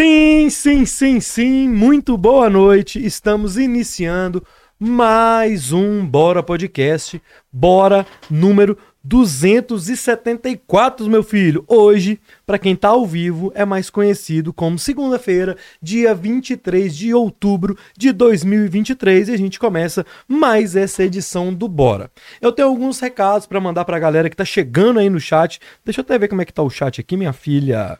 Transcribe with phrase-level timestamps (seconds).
[0.00, 1.68] Sim, sim, sim, sim.
[1.68, 3.04] Muito boa noite.
[3.04, 4.42] Estamos iniciando
[4.78, 7.20] mais um Bora Podcast.
[7.52, 11.66] Bora número 274, meu filho.
[11.68, 17.76] Hoje, para quem tá ao vivo, é mais conhecido como segunda-feira, dia 23 de outubro
[17.94, 22.10] de 2023, e a gente começa mais essa edição do Bora.
[22.40, 25.60] Eu tenho alguns recados para mandar pra galera que tá chegando aí no chat.
[25.84, 27.98] Deixa eu até ver como é que tá o chat aqui, minha filha.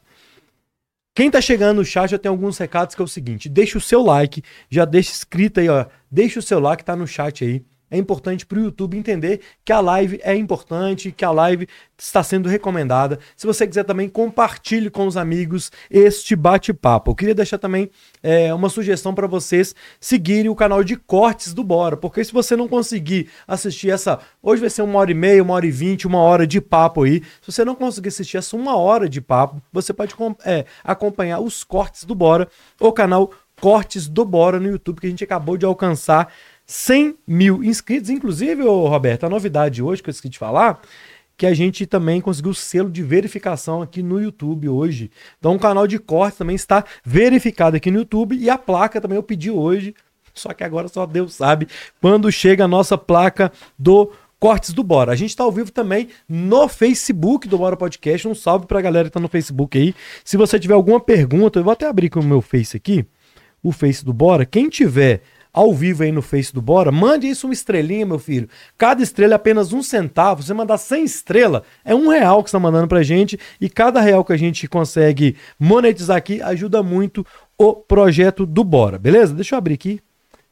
[1.15, 3.81] Quem tá chegando no chat, eu tenho alguns recados que é o seguinte: deixa o
[3.81, 5.87] seu like, já deixa escrito aí, ó.
[6.11, 7.65] Deixa o seu like, tá no chat aí.
[7.91, 11.67] É importante para o YouTube entender que a live é importante, que a live
[11.99, 13.19] está sendo recomendada.
[13.37, 17.11] Se você quiser também, compartilhe com os amigos este bate-papo.
[17.11, 17.91] Eu queria deixar também
[18.23, 22.57] é, uma sugestão para vocês seguirem o canal de cortes do Bora, porque se você
[22.57, 24.21] não conseguir assistir essa.
[24.43, 27.03] Hoje vai ser uma hora e meia, uma hora e vinte, uma hora de papo
[27.03, 27.23] aí.
[27.43, 31.65] Se você não conseguir assistir essa uma hora de papo, você pode é, acompanhar os
[31.65, 33.31] cortes do Bora, o canal
[33.61, 36.33] Cortes do Bora no YouTube, que a gente acabou de alcançar
[36.71, 38.11] 100 mil inscritos.
[38.11, 40.81] Inclusive, Roberto, a novidade hoje que eu esqueci de falar,
[41.37, 45.11] que a gente também conseguiu o selo de verificação aqui no YouTube hoje.
[45.37, 49.17] Então o canal de corte também está verificado aqui no YouTube e a placa também
[49.17, 49.97] eu pedi hoje.
[50.33, 51.67] Só que agora só Deus sabe
[52.01, 55.11] quando chega a nossa placa do Cortes do Bora.
[55.11, 58.29] A gente está ao vivo também no Facebook do Bora Podcast.
[58.29, 59.93] Um salve para a galera que está no Facebook aí.
[60.25, 63.05] Se você tiver alguma pergunta, eu vou até abrir com o meu Face aqui,
[63.61, 64.47] o Face do Bora.
[64.47, 65.23] Quem tiver
[65.53, 68.49] ao vivo aí no Face do Bora, mande isso uma estrelinha, meu filho.
[68.79, 70.43] Cada estrela é apenas um centavo.
[70.43, 73.39] Você mandar 100 estrelas, é um real que você está mandando pra gente.
[73.61, 77.27] E cada real que a gente consegue monetizar aqui ajuda muito
[77.59, 79.35] o projeto do Bora, beleza?
[79.35, 80.01] Deixa eu abrir aqui.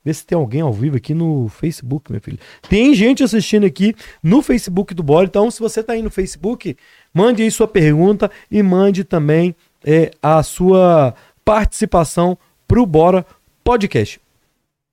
[0.05, 2.39] Ver se tem alguém ao vivo aqui no Facebook, meu filho.
[2.69, 5.27] Tem gente assistindo aqui no Facebook do Bora.
[5.27, 6.77] Então, se você está aí no Facebook,
[7.13, 9.55] mande aí sua pergunta e mande também
[9.85, 13.27] é, a sua participação pro Bora
[13.65, 14.21] Podcast.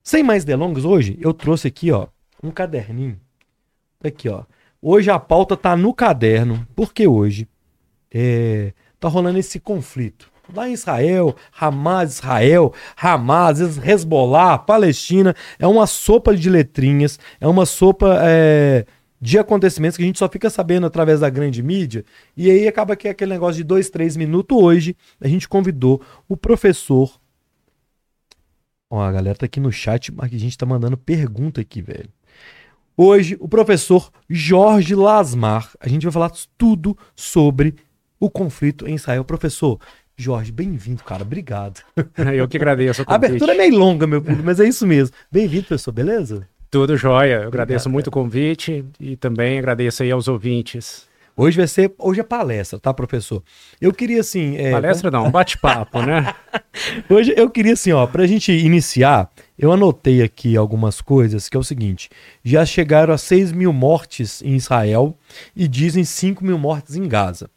[0.08, 2.06] Sem mais delongas, hoje eu trouxe aqui, ó,
[2.44, 3.20] um caderninho.
[4.04, 4.44] Aqui, ó.
[4.80, 7.48] Hoje a pauta tá no caderno, porque hoje
[8.14, 10.32] é, tá rolando esse conflito.
[10.54, 17.66] Lá em Israel, Hamas, Israel, Hamas, Hezbollah, Palestina, é uma sopa de letrinhas, é uma
[17.66, 18.86] sopa é,
[19.20, 22.06] de acontecimentos que a gente só fica sabendo através da grande mídia,
[22.38, 24.56] e aí acaba que é aquele negócio de dois, três minutos.
[24.56, 26.00] Hoje a gente convidou
[26.30, 27.20] o professor
[28.90, 32.10] Ó, a galera tá aqui no chat, mas a gente tá mandando pergunta aqui, velho.
[32.96, 37.76] Hoje, o professor Jorge Lasmar, a gente vai falar tudo sobre
[38.20, 39.26] o conflito em Israel.
[39.26, 39.80] Professor,
[40.16, 41.24] Jorge, bem-vindo, cara.
[41.24, 41.82] Obrigado.
[42.34, 43.04] Eu que agradeço.
[43.06, 45.14] A abertura é meio longa, meu filho, mas é isso mesmo.
[45.32, 46.48] Bem-vindo, professor, beleza?
[46.70, 47.42] Tudo jóia.
[47.42, 48.22] Eu agradeço Obrigado, muito cara.
[48.22, 51.08] o convite e também agradeço aí aos ouvintes.
[51.38, 53.44] Hoje vai ser, hoje é palestra, tá, professor?
[53.82, 54.56] Eu queria assim.
[54.56, 56.34] É, palestra não, bate-papo, né?
[57.10, 59.30] hoje eu queria assim, ó, pra gente iniciar,
[59.60, 62.10] eu anotei aqui algumas coisas, que é o seguinte:
[62.42, 65.18] já chegaram a 6 mil mortes em Israel
[65.54, 67.50] e dizem 5 mil mortes em Gaza.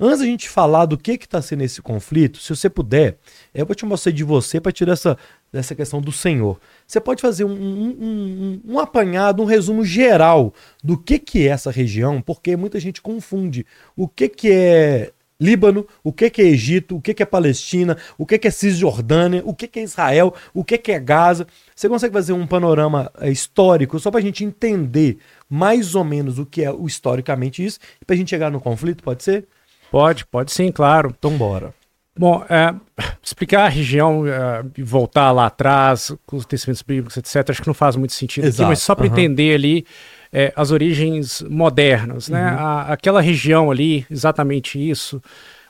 [0.00, 3.18] Antes a gente falar do que está sendo esse conflito, se você puder,
[3.52, 5.18] eu vou te mostrar de você para tirar essa,
[5.52, 6.60] essa questão do Senhor.
[6.86, 10.54] Você pode fazer um, um, um, um, apanhado, um resumo geral
[10.84, 13.66] do que, que é essa região, porque muita gente confunde
[13.96, 15.10] o que, que é
[15.40, 18.50] Líbano, o que, que é Egito, o que, que é Palestina, o que, que é
[18.52, 21.44] Cisjordânia, o que, que é Israel, o que, que é Gaza.
[21.74, 25.18] Você consegue fazer um panorama é, histórico só para a gente entender
[25.50, 29.24] mais ou menos o que é historicamente isso, para a gente chegar no conflito, pode
[29.24, 29.48] ser?
[29.90, 31.14] Pode, pode sim, claro.
[31.16, 31.74] Então bora.
[32.18, 32.74] Bom, é,
[33.22, 37.68] explicar a região é, e voltar lá atrás, com os tecimentos bíblicos, etc., acho que
[37.68, 38.62] não faz muito sentido Exato.
[38.62, 39.12] aqui, mas só para uhum.
[39.12, 39.86] entender ali
[40.32, 42.50] é, as origens modernas, né?
[42.50, 42.58] Uhum.
[42.58, 45.22] A, aquela região ali, exatamente isso,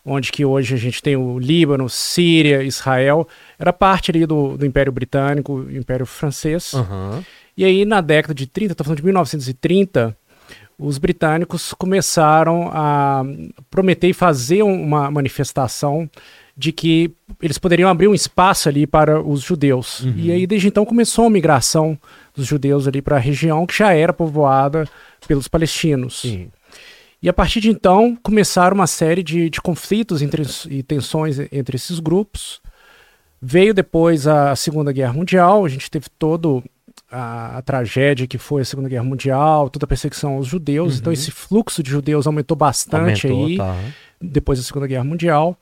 [0.02, 4.64] onde que hoje a gente tem o Líbano, Síria, Israel, era parte ali do, do
[4.64, 6.72] Império Britânico, Império Francês.
[6.72, 7.22] Uhum.
[7.58, 10.16] E aí, na década de 30, estou falando de 1930,
[10.78, 13.24] os britânicos começaram a
[13.70, 16.08] prometer fazer uma manifestação
[16.56, 20.00] de que eles poderiam abrir um espaço ali para os judeus.
[20.00, 20.14] Uhum.
[20.16, 21.96] E aí, desde então, começou a migração
[22.34, 24.88] dos judeus ali para a região que já era povoada
[25.26, 26.20] pelos palestinos.
[26.20, 26.50] Sim.
[27.22, 31.76] E a partir de então, começaram uma série de, de conflitos entre, e tensões entre
[31.76, 32.60] esses grupos.
[33.40, 36.62] Veio depois a Segunda Guerra Mundial, a gente teve todo
[37.10, 40.94] a, a, tragédia que foi a Segunda Guerra Mundial, toda a perseguição aos judeus.
[40.94, 40.98] Uhum.
[41.00, 43.76] Então esse fluxo de judeus aumentou bastante aumentou, aí tá.
[44.20, 45.56] depois da Segunda Guerra Mundial.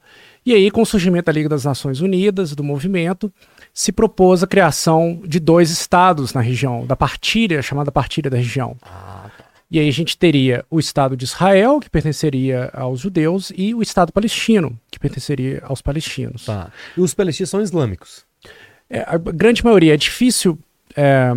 [0.44, 3.32] E aí, com o surgimento da Liga das Nações Unidas, do movimento,
[3.75, 8.76] se propôs a criação de dois estados na região, da partilha, chamada partilha da região.
[8.81, 9.44] Ah, tá.
[9.69, 13.82] E aí a gente teria o Estado de Israel, que pertenceria aos judeus, e o
[13.82, 16.44] Estado palestino, que pertenceria aos palestinos.
[16.44, 16.70] Tá.
[16.96, 18.25] E os palestinos são islâmicos?
[18.88, 19.94] É, a grande maioria.
[19.94, 20.56] É difícil
[20.96, 21.32] é,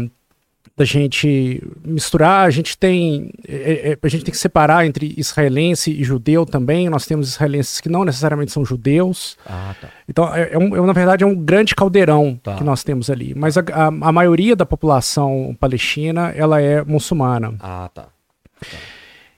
[0.80, 2.48] da gente misturar.
[2.48, 6.90] A gente tem é, é, a gente tem que separar entre israelense e judeu também.
[6.90, 9.38] Nós temos israelenses que não necessariamente são judeus.
[9.46, 9.90] Ah, tá.
[10.08, 12.56] Então, é, é um, é na verdade, é um grande caldeirão tá.
[12.56, 13.36] que nós temos ali.
[13.36, 17.56] Mas a, a, a, maioria da população palestina ela é muçulmana.
[17.60, 18.04] Ah, tá.
[18.04, 18.78] tá.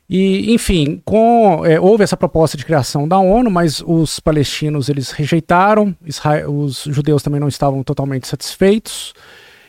[0.08, 5.10] E, enfim, com, é, houve essa proposta de criação da ONU, mas os palestinos eles
[5.12, 9.14] rejeitaram, Israel, os judeus também não estavam totalmente satisfeitos.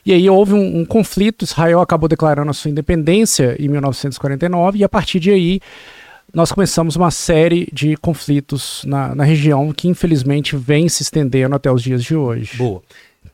[0.04, 4.84] E aí houve um, um, conflito, Israel acabou declarando a sua independência em 1949, e
[4.84, 5.60] a partir de aí
[6.34, 11.70] nós começamos uma série de conflitos na, na região que infelizmente vem se estendendo até
[11.70, 12.56] os dias de hoje.
[12.56, 12.82] Boa.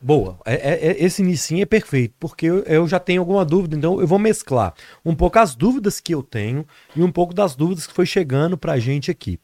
[0.01, 0.37] Boa.
[0.45, 3.99] É, é, é esse início é perfeito, porque eu, eu, já tenho alguma dúvida, então
[3.99, 4.73] eu vou mesclar
[5.03, 6.65] um pouco as dúvidas que eu tenho
[6.95, 9.39] e um pouco das dúvidas que foi chegando pra gente aqui.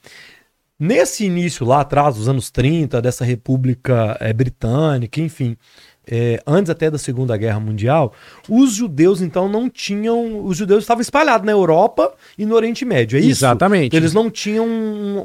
[0.78, 5.58] Nesse início lá atrás, dos anos 30, dessa República é, Britânica, enfim,
[6.10, 8.14] é, antes até da Segunda Guerra Mundial,
[8.48, 10.46] os judeus então não tinham.
[10.46, 13.46] Os judeus estavam espalhados na Europa e no Oriente Médio, é isso?
[13.46, 13.96] Exatamente.
[13.96, 14.66] Eles não tinham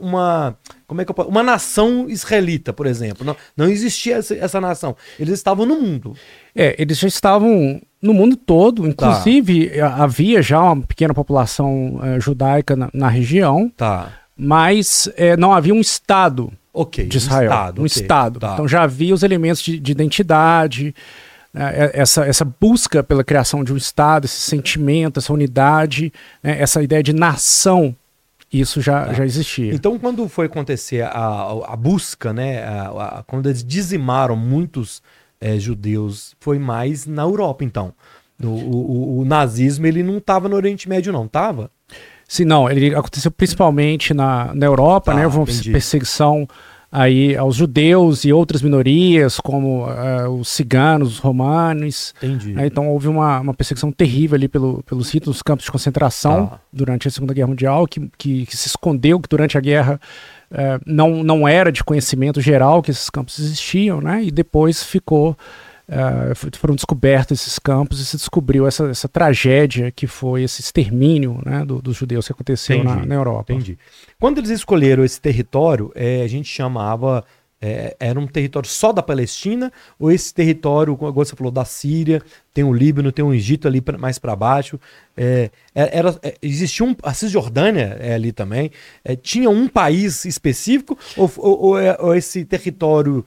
[0.01, 0.57] uma.
[0.87, 3.25] Como é que eu posso, Uma nação israelita, por exemplo.
[3.25, 4.97] Não, não existia essa, essa nação.
[5.19, 6.15] Eles estavam no mundo.
[6.55, 8.89] É, eles já estavam no mundo todo.
[8.89, 9.95] Inclusive, tá.
[9.97, 13.71] havia já uma pequena população uh, judaica na, na, região.
[13.77, 14.13] Tá.
[14.37, 17.51] Mas uh, não havia um Estado okay, de Israel.
[17.51, 17.81] Um Estado.
[17.81, 18.41] Um okay, estado.
[18.41, 18.53] Tá.
[18.55, 20.95] Então já havia os elementos de, de identidade,
[21.53, 26.13] né, essa, essa busca pela criação de um Estado, esse sentimento, essa unidade,
[26.43, 27.95] né, essa ideia de nação.
[28.53, 29.13] Isso já, tá.
[29.13, 29.73] já existia.
[29.73, 35.01] Então, quando foi acontecer a, a busca, né, a, a, quando eles dizimaram muitos
[35.41, 37.95] é, judeus, foi mais na Europa, então.
[38.43, 41.71] O, o, o nazismo ele não estava no Oriente Médio, não, estava?
[42.31, 45.25] Sim, não, ele aconteceu principalmente na, na Europa, né?
[45.25, 45.73] Houve uma entendi.
[45.73, 46.47] perseguição
[46.93, 52.15] aí aos judeus e outras minorias, como uh, os ciganos, os romanos.
[52.23, 52.53] Entendi.
[52.53, 52.67] Né?
[52.67, 56.61] Então houve uma, uma perseguição terrível ali pelo, pelos ritos dos campos de concentração tá.
[56.73, 60.01] durante a Segunda Guerra Mundial, que, que, que, se escondeu que durante a guerra
[60.53, 64.23] uh, não, não era de conhecimento geral que esses campos existiam, né?
[64.23, 65.37] E depois ficou
[65.91, 71.43] Uh, foram descobertos esses campos e se descobriu essa, essa tragédia que foi esse extermínio
[71.45, 73.53] né, do, dos judeus que aconteceu na, na, Europa.
[73.53, 73.77] Entendi.
[74.17, 77.25] Quando eles escolheram esse território, é, a gente chamava.
[77.63, 82.23] É, era um território só da Palestina, ou esse território, como você falou, da Síria,
[82.55, 84.81] tem o Líbano, tem o Egito ali pra, mais para baixo.
[85.15, 86.97] É, é era, é, existia um.
[87.03, 88.71] A Cisjordânia é ali também.
[89.05, 93.27] É, tinha um país específico, ou, ou, ou, ou esse território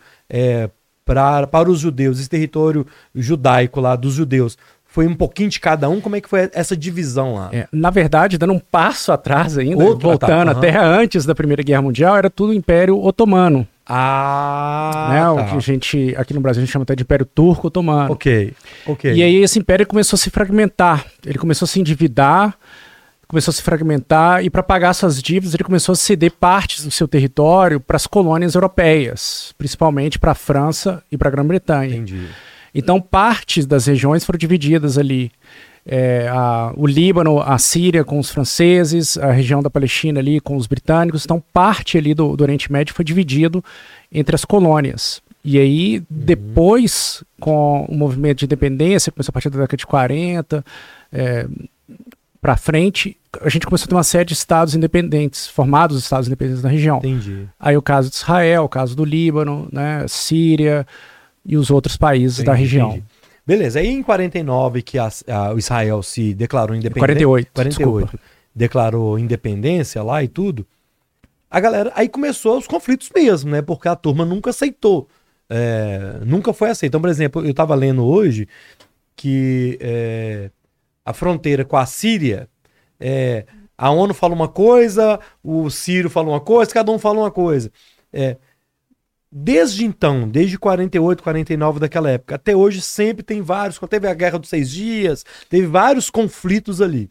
[1.05, 4.57] pra, para os judeus, esse território judaico lá dos judeus,
[4.94, 6.00] foi um pouquinho de cada um?
[6.00, 7.50] Como é que foi essa divisão lá?
[7.51, 10.57] É, na verdade, dando um passo atrás ainda, Outro, voltando tá, uhum.
[10.57, 13.67] até antes da Primeira Guerra Mundial, era tudo Império Otomano.
[13.85, 15.31] Ah, né, tá.
[15.33, 18.13] o que a gente aqui no Brasil a gente chama até de Império Turco Otomano.
[18.13, 18.53] Ok,
[18.85, 19.13] ok.
[19.13, 22.55] E aí esse império começou a se fragmentar, ele começou a se endividar,
[23.33, 26.91] começou a se fragmentar e para pagar suas dívidas ele começou a ceder partes do
[26.91, 31.95] seu território para as colônias europeias, principalmente para a França e para a Grã-Bretanha.
[31.95, 32.27] Entendi.
[32.75, 35.31] Então partes das regiões foram divididas ali.
[35.85, 40.56] É, a, o Líbano, a Síria com os franceses, a região da Palestina ali com
[40.56, 41.25] os britânicos.
[41.25, 43.63] Então parte ali do, do Oriente Médio foi dividido
[44.12, 45.24] entre as colônias.
[45.44, 46.06] E aí, uhum.
[46.09, 50.63] depois, com o movimento de independência, começou a partir da década de 40,
[51.12, 51.48] é,
[52.43, 56.62] para frente, a gente começou a ter uma série de estados independentes, formados estados independentes
[56.62, 56.97] na região.
[56.97, 57.47] Entendi.
[57.57, 60.85] Aí o caso de Israel, o caso do Líbano, né, Síria
[61.45, 62.89] e os outros países entendi, da região.
[62.89, 63.05] Entendi.
[63.47, 67.00] Beleza, aí em 49 que a, a, o Israel se declarou independente.
[67.00, 67.51] 48.
[67.53, 68.01] 48.
[68.01, 68.19] Desculpa.
[68.53, 70.67] Declarou independência lá e tudo.
[71.50, 71.93] A galera.
[71.95, 73.62] Aí começou os conflitos mesmo, né?
[73.62, 75.07] Porque a turma nunca aceitou.
[75.50, 76.91] É, nunca foi aceito.
[76.91, 78.50] Então, por exemplo, eu estava lendo hoje
[79.15, 80.50] que é,
[81.05, 82.50] a fronteira com a Síria,
[83.00, 83.45] é,
[83.77, 87.72] a ONU fala uma coisa, o Ciro fala uma coisa, cada um fala uma coisa.
[88.12, 88.38] É,
[89.31, 94.39] desde então, desde 48, 49 daquela época, até hoje sempre tem vários, teve a Guerra
[94.39, 97.10] dos Seis Dias, teve vários conflitos ali.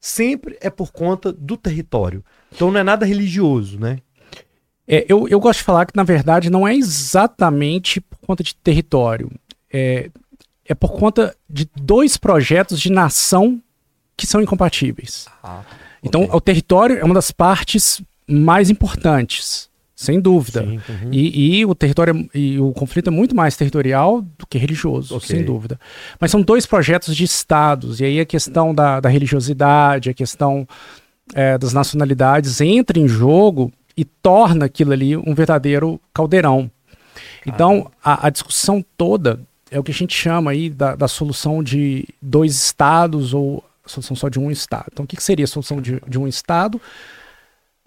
[0.00, 2.24] Sempre é por conta do território.
[2.52, 3.98] Então não é nada religioso, né?
[4.88, 8.54] É, eu, eu gosto de falar que, na verdade, não é exatamente por conta de
[8.54, 9.30] território.
[9.72, 10.10] É,
[10.68, 13.60] é por conta de dois projetos de nação
[14.16, 15.26] que são incompatíveis.
[15.42, 15.62] Ah,
[16.02, 16.36] então, okay.
[16.36, 19.68] o território é uma das partes mais importantes.
[19.94, 20.62] sem dúvida.
[20.62, 21.10] Sim, uhum.
[21.10, 25.36] e, e, o território e o conflito é muito mais territorial do que religioso, okay.
[25.36, 25.80] sem dúvida.
[26.20, 30.68] Mas são dois projetos de estados, e aí a questão da, da religiosidade, a questão
[31.34, 36.70] é, das nacionalidades entra em jogo e torna aquilo ali um verdadeiro caldeirão.
[37.46, 41.62] Então, a, a, discussão toda é o que a gente chama aí da, da solução
[41.62, 44.86] de dois estados ou solução só de um estado.
[44.92, 46.80] Então, o que, que seria a solução de, de um estado?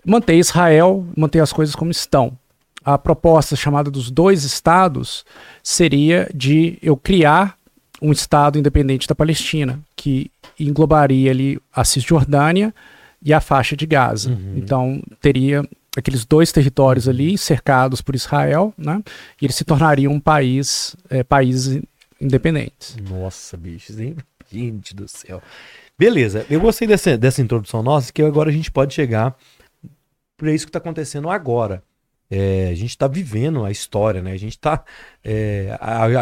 [0.06, 2.38] Manter Israel, manter as coisas como estão.
[2.84, 5.26] A proposta chamada dos dois estados
[5.62, 7.58] seria de eu criar
[8.02, 12.74] um estado independente da Palestina, que englobaria ali a Cisjordânia
[13.22, 14.30] e a faixa de Gaza.
[14.30, 14.54] Uhum.
[14.56, 15.68] Então, teria
[16.00, 19.02] aqueles dois territórios ali cercados por Israel, né?
[19.42, 21.82] E eles se tornariam um país, é, países
[22.20, 22.98] independentes.
[23.10, 24.16] Nossa, bichos, hein?
[24.52, 25.42] Gente do céu.
[25.98, 29.36] Beleza, eu gostei dessa, dessa introdução nossa, que agora a gente pode chegar
[30.38, 31.84] para isso que está acontecendo agora.
[32.32, 34.32] É, a gente está vivendo a história, né?
[34.32, 34.84] A gente está
[35.24, 35.78] é,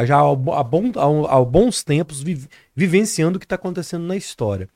[0.06, 0.92] já há, bom,
[1.28, 4.70] há bons tempos vi, vivenciando o que está acontecendo na história.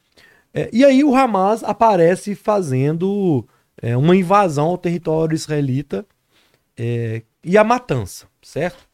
[0.54, 3.48] É, e aí o Hamas aparece fazendo
[3.82, 6.06] é, uma invasão ao território israelita
[6.78, 8.88] é, e a matança, certo?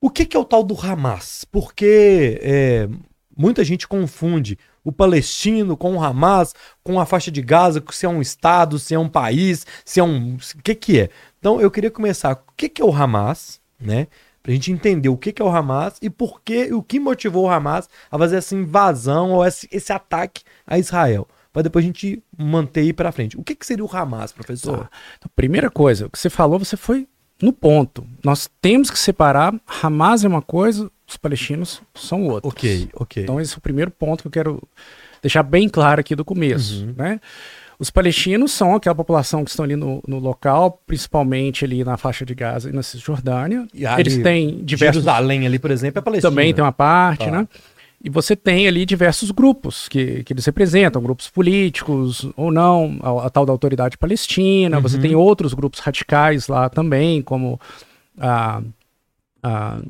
[0.00, 1.44] O que, que, é o tal do Hamas?
[1.50, 2.88] Porque é,
[3.36, 6.54] muita gente confunde o palestino com o Hamas,
[6.84, 10.04] com a faixa de Gaza, se é um estado, se é um país, se é
[10.04, 10.36] um.
[10.36, 11.10] O que, que é?
[11.38, 12.34] Então eu queria começar.
[12.34, 14.06] O que, que é o Hamas, né?
[14.40, 17.46] Pra gente entender o que, que é o Hamas e por que, o que motivou
[17.46, 21.86] o Hamas a fazer essa invasão ou esse, esse ataque a Israel para depois a
[21.86, 23.38] gente manter ir para frente.
[23.38, 24.78] O que, que seria o Hamas, professor?
[24.80, 24.90] Tá.
[25.18, 27.06] Então, primeira coisa, o que você falou, você foi
[27.42, 28.06] no ponto.
[28.24, 29.54] Nós temos que separar.
[29.82, 32.52] Hamas é uma coisa, os palestinos são outros.
[32.52, 33.22] Ok, ok.
[33.22, 34.62] Então esse é o primeiro ponto que eu quero
[35.22, 36.94] deixar bem claro aqui do começo, uhum.
[36.96, 37.20] né?
[37.78, 42.26] Os palestinos são aquela população que estão ali no, no, local, principalmente ali na faixa
[42.26, 43.68] de Gaza e na Cisjordânia.
[43.72, 45.04] E Eles têm diversos.
[45.04, 46.28] Jerusalém ali, por exemplo, é palestina.
[46.28, 47.30] Também tem uma parte, tá.
[47.30, 47.48] né?
[48.02, 53.26] E você tem ali diversos grupos que, que eles representam, grupos políticos ou não, a,
[53.26, 54.76] a tal da autoridade palestina.
[54.76, 54.82] Uhum.
[54.82, 57.60] Você tem outros grupos radicais lá também, como
[58.16, 58.62] a,
[59.42, 59.80] a,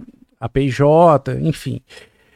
[0.40, 0.80] a PIJ,
[1.42, 1.82] enfim.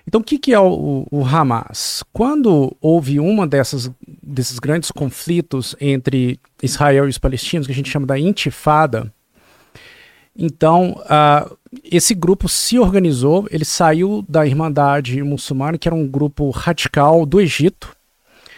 [0.07, 2.05] Então, o que, que é o, o, Hamas?
[2.12, 3.91] Quando houve uma dessas,
[4.23, 9.12] desses grandes conflitos entre Israel e os palestinos, que a gente chama da Intifada,
[10.37, 16.51] então, uh, esse grupo se organizou, ele saiu da Irmandade Muçulmana, que era um grupo
[16.51, 17.95] radical do Egito.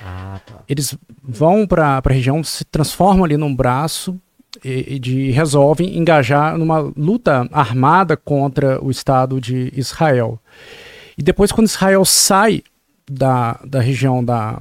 [0.02, 0.62] Ah, tá.
[0.68, 4.20] Eles vão para a região, se transformam ali num braço
[4.64, 10.38] e, e de, resolvem engajar numa luta armada contra o Estado de Israel.
[11.16, 12.62] E depois, quando Israel sai
[13.10, 14.60] da, da região da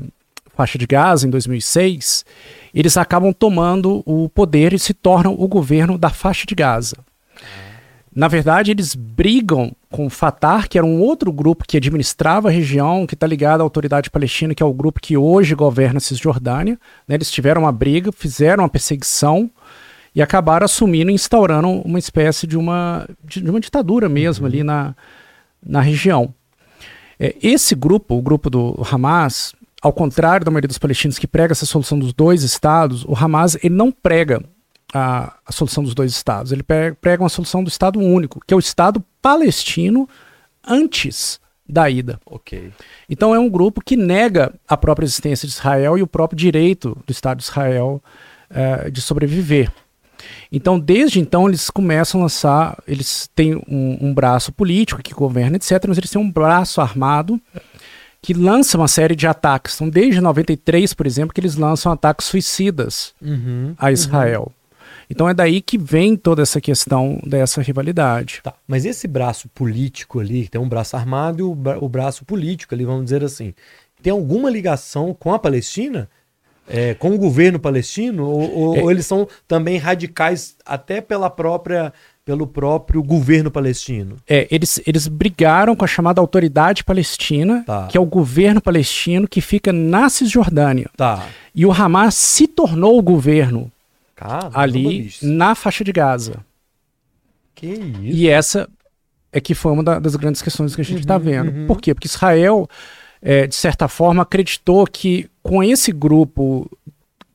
[0.56, 2.26] faixa de Gaza, em 2006,
[2.74, 6.98] eles acabam tomando o poder e se tornam o governo da faixa de Gaza.
[8.16, 12.52] Na verdade, eles brigam com o Fatah, que era um outro grupo que administrava a
[12.52, 16.02] região, que está ligado à autoridade palestina, que é o grupo que hoje governa a
[16.02, 16.80] Cisjordânia.
[17.08, 17.16] Né?
[17.16, 19.50] Eles tiveram uma briga, fizeram uma perseguição
[20.14, 24.52] e acabaram assumindo e instaurando uma espécie de uma, de, uma ditadura mesmo uhum.
[24.52, 24.96] ali na,
[25.66, 26.32] na região.
[27.20, 31.52] É, esse grupo, o grupo do Hamas, ao contrário da maioria dos palestinos que prega
[31.52, 34.42] essa solução dos dois estados, o Hamas ele não prega
[34.94, 36.54] a, a solução dos dois estados.
[36.54, 40.08] Ele prega uma solução do Estado único, que é o Estado palestino
[40.66, 41.38] antes
[41.68, 42.18] da ida.
[42.26, 42.72] Ok.
[43.10, 46.98] Então é um grupo que nega a própria existência de Israel e o próprio direito
[47.06, 48.02] do Estado de Israel
[48.52, 49.70] uh, de sobreviver.
[50.50, 52.82] Então, desde então, eles começam a lançar.
[52.88, 57.42] Eles têm um, um, braço político que governa, etc., mas eles têm um braço armado
[58.24, 59.76] que lança uma série de ataques.
[59.76, 64.44] Então, desde 93, por exemplo, que eles lançam ataques suicidas uhum, a Israel.
[64.44, 64.64] Uhum.
[65.10, 68.40] Então é daí que vem toda essa questão dessa rivalidade.
[68.42, 72.24] Tá, mas esse braço político ali, tem um braço armado e o, bra o braço
[72.24, 73.54] político ali, vamos dizer assim,
[74.02, 76.10] tem alguma ligação com a Palestina?
[76.66, 78.26] É, com o governo palestino?
[78.26, 78.82] Ou, ou, é.
[78.84, 81.92] ou, eles são também radicais até pela própria
[82.26, 84.16] pelo próprio governo palestino.
[84.28, 87.88] É, eles, eles brigaram com a chamada autoridade palestina, tá.
[87.88, 90.90] que é o governo palestino que fica na Cisjordânia.
[90.96, 91.28] Tá.
[91.54, 93.72] E o Hamas se tornou o governo
[94.16, 96.38] Caramba, ali na faixa de Gaza.
[97.54, 98.02] Que isso?
[98.04, 98.70] E essa
[99.32, 101.52] é que foi uma da, das grandes questões que a gente está uhum, vendo.
[101.52, 101.68] Uhum.
[101.68, 101.94] Por quê?
[101.94, 102.70] Porque Israel,
[103.22, 106.70] é, de certa forma, acreditou que com esse grupo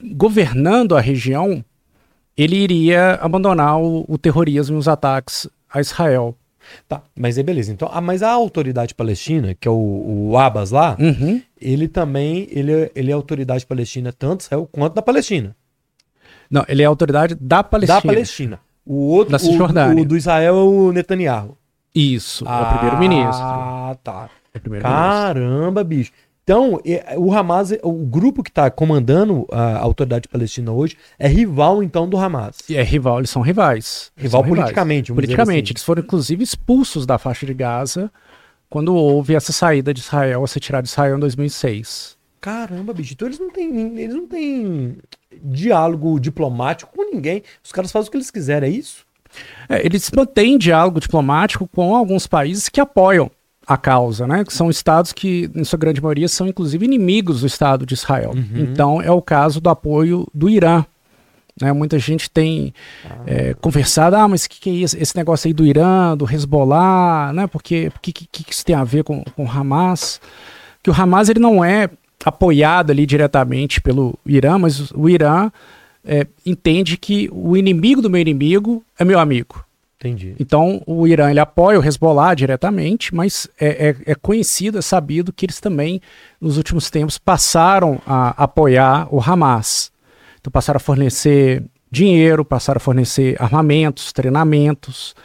[0.01, 1.63] governando a região,
[2.39, 6.37] ele iria abandonar o, o terrorismo e os ataques a Israel.
[6.87, 7.73] Tá, mas é beleza.
[7.73, 11.43] Então, ah, mas a autoridade palestina, que é o, o Abbas lá, uhum.
[11.61, 15.57] ele também ele, é, ele é autoridade palestina tanto Israel quanto na Palestina.
[16.51, 18.01] Não, ele é autoridade da Palestina.
[18.01, 18.61] Da Palestina.
[18.87, 21.59] O outro, da o, o, do Israel é o Netanyahu.
[21.95, 23.45] Isso, ah, é o primeiro-ministro.
[23.45, 24.31] Ah, tá.
[24.55, 26.13] É primeiro Caramba, bicho.
[26.49, 26.81] Então,
[27.19, 32.17] o Hamas, o grupo que está comandando a autoridade palestina hoje, é rival, então, do
[32.17, 32.61] Hamas.
[32.71, 34.11] E é rival, eles são rivais.
[34.17, 35.27] Rival são politicamente, rivais.
[35.27, 35.65] Politicamente.
[35.65, 35.73] Assim.
[35.75, 38.11] Eles foram, inclusive, expulsos da faixa de Gaza
[38.71, 42.17] quando houve essa saída de Israel, essa tirada de Israel em 2006.
[42.41, 43.13] Caramba, bicho.
[43.13, 44.97] Então eles não têm, eles não têm
[45.43, 47.43] diálogo diplomático com ninguém.
[47.63, 49.05] Os caras fazem o que eles quiserem, é isso?
[49.69, 53.31] É, eles mantêm diálogo diplomático com alguns países que apoiam
[53.69, 54.45] a causa, né?
[54.45, 58.33] Que são estados que, em sua grande maioria, são inclusive inimigos do Estado de Israel.
[58.35, 58.63] Uhum.
[58.63, 60.87] Então, é o caso do apoio do Irã.
[61.61, 61.71] Né?
[61.73, 62.73] Muita gente tem
[63.05, 63.17] ah.
[63.27, 64.97] é, conversado, ah, mas o que, que, é isso?
[64.99, 67.47] esse negócio aí do Irã, do Hezbollah, né?
[67.47, 70.19] Porque o que, que, que, isso tem a ver com, com o Hamas?
[70.83, 71.91] Que o Hamas ele não é
[72.25, 75.51] apoiado ali diretamente pelo Irã, mas o Irã
[76.03, 79.63] é, entende que o inimigo do meu inimigo é meu amigo.
[79.99, 80.37] Entendi.
[80.39, 85.33] Então, o Irã ele apoia o Hezbollah diretamente, mas é, é, é, conhecido, é sabido
[85.33, 86.01] que eles também,
[86.41, 89.91] nos últimos tempos, passaram a apoiar o Hamas.
[90.41, 95.17] Então, passaram a fornecer dinheiro, passaram a fornecer armamentos, treinamentos.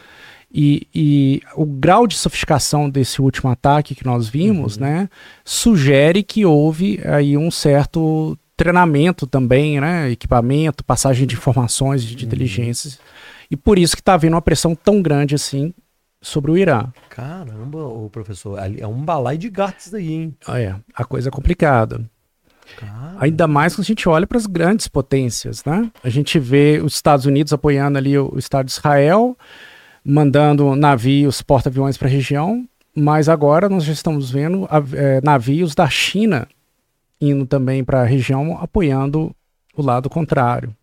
[0.52, 4.84] E, e o grau de sofisticação desse último ataque que nós vimos, uhum.
[4.84, 5.10] né,
[5.46, 12.24] sugere que houve aí um certo treinamento também, né, equipamento, passagem de informações de, uhum.
[12.24, 13.00] inteligências
[13.54, 15.76] e por isso que está havendo uma pressão tão grande assim
[16.20, 16.92] sobre o Irã.
[17.08, 20.36] Caramba, o professor, é um balai de gatos aí, hein?
[20.48, 22.04] Ah, é, a coisa é complicada.
[22.76, 23.18] Caramba.
[23.20, 25.92] Ainda mais quando a gente olha para as grandes potências, né?
[26.04, 29.38] A gente vê os Estados Unidos apoiando ali o, o Estado de Israel,
[30.04, 35.88] mandando navios, porta-aviões para a região, mas agora nós já estamos vendo é, navios da
[35.88, 36.48] China
[37.22, 39.32] indo também para a região, apoiando
[39.78, 40.76] o lado contrário.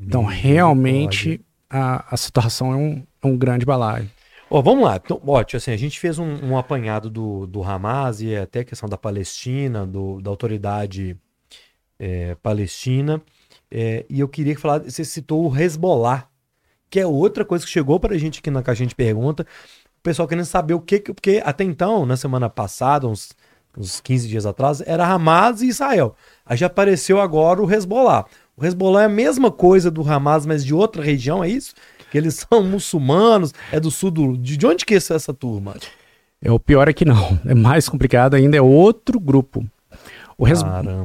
[0.00, 1.40] Então, realmente,
[1.76, 4.10] a, a situação é um, um grande balaio.
[4.48, 8.20] Oh, vamos lá, então, ótimo, assim, a gente fez um, um, apanhado do, do Hamas
[8.20, 11.16] e até a questão da Palestina, do, da autoridade
[11.98, 13.20] é, palestina,
[13.68, 16.28] é, e eu queria falar, você citou o Hezbollah,
[16.88, 19.44] que é outra coisa que chegou para a gente aqui na caixinha de pergunta,
[19.98, 23.32] o pessoal querendo saber o que, porque até então, na semana passada, uns,
[23.76, 28.26] uns 15 dias atrás, era Hamas e Israel, aí já apareceu agora o Hezbollah.
[28.56, 31.74] O Hezbollah é a mesma coisa do Hamas, mas de outra região, é isso?
[32.10, 34.36] Que eles são muçulmanos, é do sul do...
[34.36, 35.76] De onde que é essa turma?
[36.40, 37.38] É, o pior é que não.
[37.44, 39.66] É mais complicado ainda, é outro grupo.
[40.38, 40.62] O Res...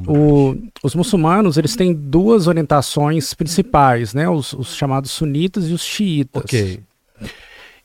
[0.07, 0.57] o...
[0.83, 4.29] os muçulmanos, eles têm duas orientações principais, né?
[4.29, 6.43] Os, os chamados sunitas e os xiitas.
[6.43, 6.79] Ok.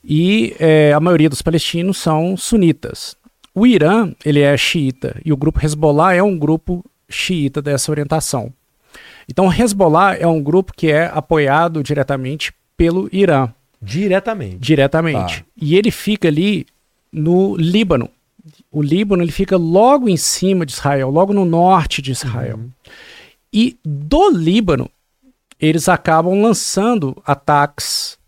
[0.02, 3.16] E é, a maioria dos palestinos são sunitas.
[3.52, 8.52] O Irã, ele é xiita, e o grupo Hezbollah é um grupo xiita dessa orientação.
[9.28, 13.48] Então, o Hezbollah é um grupo que é apoiado diretamente pelo Irã.
[13.80, 14.58] Diretamente.
[14.58, 15.40] Diretamente.
[15.40, 15.46] Tá.
[15.60, 16.66] E ele fica ali
[17.12, 18.08] no Líbano.
[18.70, 22.56] O Líbano ele fica logo em cima de Israel, logo no norte de Israel.
[22.56, 22.70] Uhum.
[23.52, 24.90] E do Líbano,
[25.58, 28.18] eles acabam lançando ataques,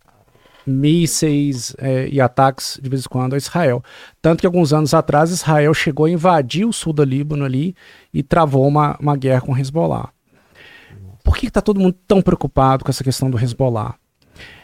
[0.67, 3.83] mísseis é, e ataques de vez em quando a Israel.
[4.21, 7.75] Tanto que alguns anos atrás Israel chegou a invadir o sul do Líbano ali
[8.13, 10.11] e travou uma, uma guerra com Hezbollah.
[11.29, 13.97] Por que está todo mundo tão preocupado com essa questão do Hezbollah?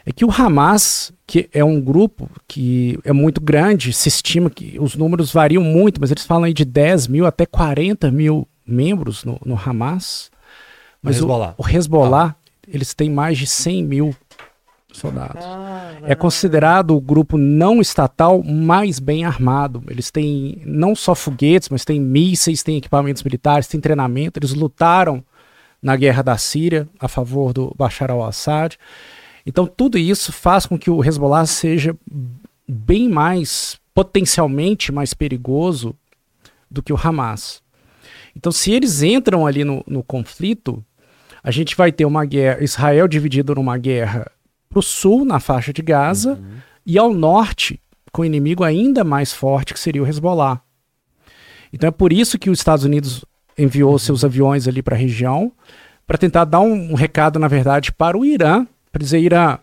[0.06, 4.78] É que o Hamas, que é um grupo que é muito grande, se estima que
[4.80, 9.24] os números variam muito, mas eles falam aí de 10 mil até 40 mil membros
[9.24, 10.30] no, no Hamas.
[11.02, 12.50] Mas o Hezbollah, o, o Hezbollah ah.
[12.66, 14.16] eles têm mais de 100 mil
[14.90, 15.44] soldados.
[15.44, 19.82] Ah, é considerado o grupo não estatal mais bem armado.
[19.86, 24.38] Eles têm não só foguetes, mas têm mísseis, têm equipamentos militares, têm treinamento.
[24.38, 25.22] Eles lutaram
[25.84, 28.78] na guerra da Síria a favor do Bashar al-Assad.
[29.44, 31.94] Então, tudo isso faz com que o Hezbollah seja
[32.66, 35.94] bem mais, potencialmente mais perigoso
[36.70, 37.62] do que o Hamas.
[38.34, 40.82] Então, se eles entram ali no, no conflito,
[41.42, 44.32] a gente vai ter uma guerra, Israel dividido numa guerra
[44.70, 46.56] para o sul, na faixa de Gaza, uhum.
[46.86, 47.78] e ao norte,
[48.10, 50.62] com um inimigo ainda mais forte, que seria o Hezbollah.
[51.70, 53.22] Então é por isso que os Estados Unidos
[53.56, 53.98] enviou uhum.
[53.98, 55.52] seus aviões ali para a região
[56.06, 59.58] para tentar dar um, um, recado, na verdade, para o Irã, para dizer, Irã,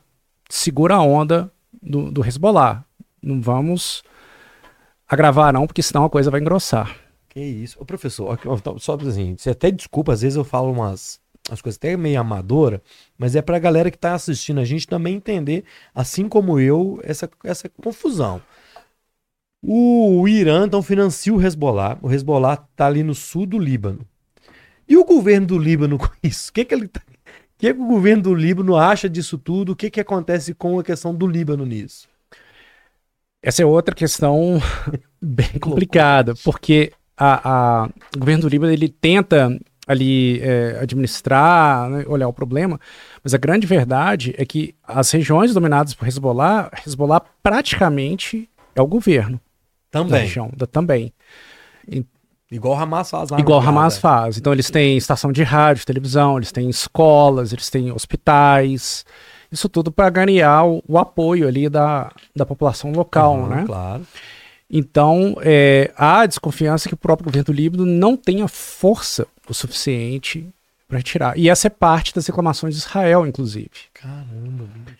[0.49, 1.51] segura a onda
[1.81, 2.83] do, do Hezbollah.
[3.21, 4.03] Não vamos
[5.07, 6.95] agravar não, porque senão a coisa vai engrossar.
[7.29, 7.77] Que isso.
[7.79, 8.39] Ô, professor,
[8.79, 12.81] só assim, você até desculpa, às vezes eu falo umas as coisas até meio amadora,
[13.17, 16.99] mas é para a galera que está assistindo a gente também entender, assim como eu,
[17.03, 18.41] essa, essa confusão.
[19.63, 21.97] O, o Irã então financia o Hezbollah.
[22.01, 24.05] O Hezbollah está ali no sul do Líbano.
[24.87, 26.49] E o governo do Líbano com isso?
[26.49, 27.01] O que, que ele tá,
[27.61, 29.73] que, que o governo do Líbano acha disso tudo?
[29.73, 32.09] O que, que acontece com a questão do Líbano nisso?
[33.43, 34.59] Essa é outra questão
[35.21, 37.49] bem complicada, porque a,
[37.83, 39.55] a, o governo do Líbano ele tenta
[39.87, 42.79] ali é, administrar, né, olhar o problema,
[43.23, 48.87] mas a grande verdade é que as regiões dominadas por Hezbollah, Hezbollah praticamente é o
[48.87, 49.39] governo.
[49.91, 50.11] Também.
[50.11, 51.13] Da região, da, também.
[52.49, 53.39] Igual o Hamas faz lá.
[53.39, 54.37] Igual o Hamas faz.
[54.37, 59.05] Então eles têm estação de rádio, televisão, eles têm escolas, eles têm hospitais.
[59.51, 63.63] Isso tudo para ganhar o, o, apoio ali da, da população local, uhum, né?
[63.65, 64.07] Claro.
[64.69, 70.47] Então, é, há desconfiança que o próprio governo do Líbano não tenha força o suficiente
[70.87, 71.37] para retirar.
[71.37, 73.69] E essa é parte das reclamações de Israel, inclusive.
[73.93, 74.97] Caramba, bicho.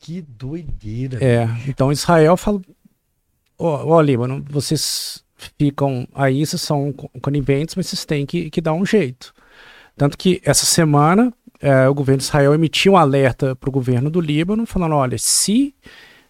[0.00, 1.22] Que doideira.
[1.22, 1.70] É, bicho.
[1.70, 2.60] então Israel fala:
[3.58, 5.24] Ó, Líbano, vocês
[5.58, 9.32] ficam aí, vocês são coniventes, mas vocês têm que, que dar um jeito.
[9.96, 14.10] Tanto que essa semana é, o governo de Israel emitiu um alerta para o governo
[14.10, 15.74] do Líbano, falando: olha, se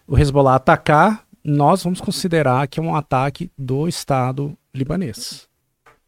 [0.07, 5.49] o Hezbollah atacar, nós vamos considerar que é um ataque do Estado libanês.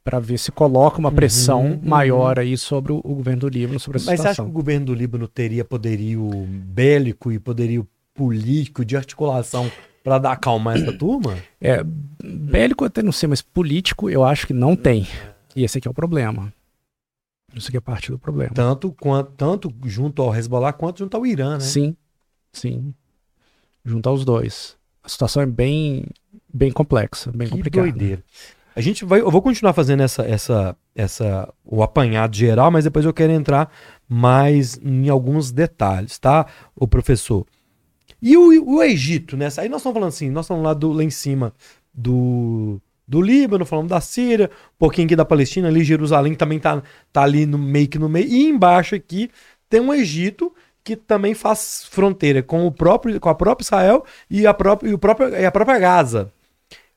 [0.04, 1.80] Para ver se coloca uma pressão uhum, uhum.
[1.82, 4.24] maior aí sobre o, o, governo do Líbano, sobre a Mas situação.
[4.24, 8.96] Mas você acha que o governo do Líbano teria poderio bélico e poderio político de
[8.96, 9.70] articulação
[10.06, 11.36] para dar calma a essa turma?
[11.60, 11.82] É,
[12.22, 15.04] bélico até não sei, mas político eu acho que não tem.
[15.56, 16.52] E esse aqui é o problema.
[17.52, 18.54] Isso aqui é parte do problema.
[18.54, 21.60] Tanto, quanto, tanto junto ao Hezbollah quanto junto ao Irã, né?
[21.60, 21.96] Sim,
[22.52, 22.94] sim.
[23.84, 24.76] Junto aos dois.
[25.02, 26.06] A situação é bem,
[26.54, 27.90] bem complexa, bem que complicada.
[27.90, 28.22] doideira.
[28.76, 33.04] A gente vai, eu vou continuar fazendo essa, essa, essa, o apanhado geral, mas depois
[33.04, 33.72] eu quero entrar
[34.08, 37.44] mais em alguns detalhes, tá, o professor?
[38.20, 39.48] E o, o Egito, né?
[39.58, 41.52] Aí nós estamos falando assim, nós estamos lá, do, lá em cima
[41.92, 46.82] do, do Líbano, falando da Síria, um pouquinho aqui da Palestina, ali Jerusalém também tá,
[47.12, 48.28] tá ali no meio que no meio.
[48.28, 49.30] E embaixo aqui
[49.68, 50.52] tem um Egito
[50.82, 54.94] que também faz fronteira com o próprio com a própria Israel e a própria e
[54.94, 56.32] o próprio e a própria Gaza.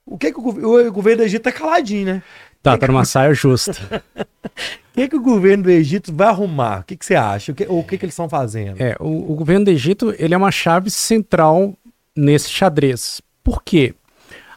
[0.06, 2.24] O que que o, o governo do Egito tá caladinho, né?
[2.62, 3.74] Tá, tá numa saia justa.
[5.00, 6.82] O que, que o governo do Egito vai arrumar?
[6.82, 7.54] O que, que você acha?
[7.54, 8.82] O que, o que, que eles estão fazendo?
[8.82, 11.74] É, o, o, governo do Egito ele é uma chave central
[12.14, 13.22] nesse xadrez.
[13.42, 13.94] Por quê?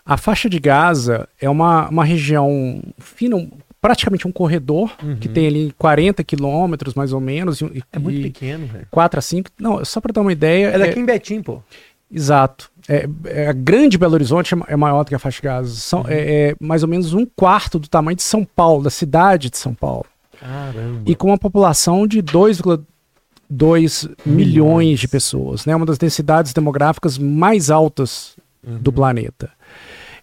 [0.05, 3.48] A faixa de Gaza é uma, uma região fina,
[3.81, 5.14] praticamente um corredor uhum.
[5.14, 7.61] que tem ali 40 quilômetros mais ou menos.
[7.61, 8.88] E, é muito pequeno, velho.
[8.90, 9.50] 4 a 5.
[9.61, 10.70] Não, só para dar uma ideia.
[10.70, 11.02] É daqui é...
[11.02, 11.62] em Betim, pô.
[12.11, 12.68] Exato.
[12.88, 15.76] É, é, a grande Belo Horizonte é, é maior do que a faixa de Gaza.
[15.76, 16.09] São, uhum.
[16.09, 19.57] é, é, mais ou menos um quarto do tamanho de São Paulo, da cidade de
[19.57, 20.07] São Paulo.
[20.42, 21.02] Caramba.
[21.07, 25.64] E com uma população de 2,2 milhões de pessoas.
[25.64, 25.74] Né?
[25.74, 28.78] Uma das densidades demográficas mais altas uhum.
[28.78, 29.50] do planeta.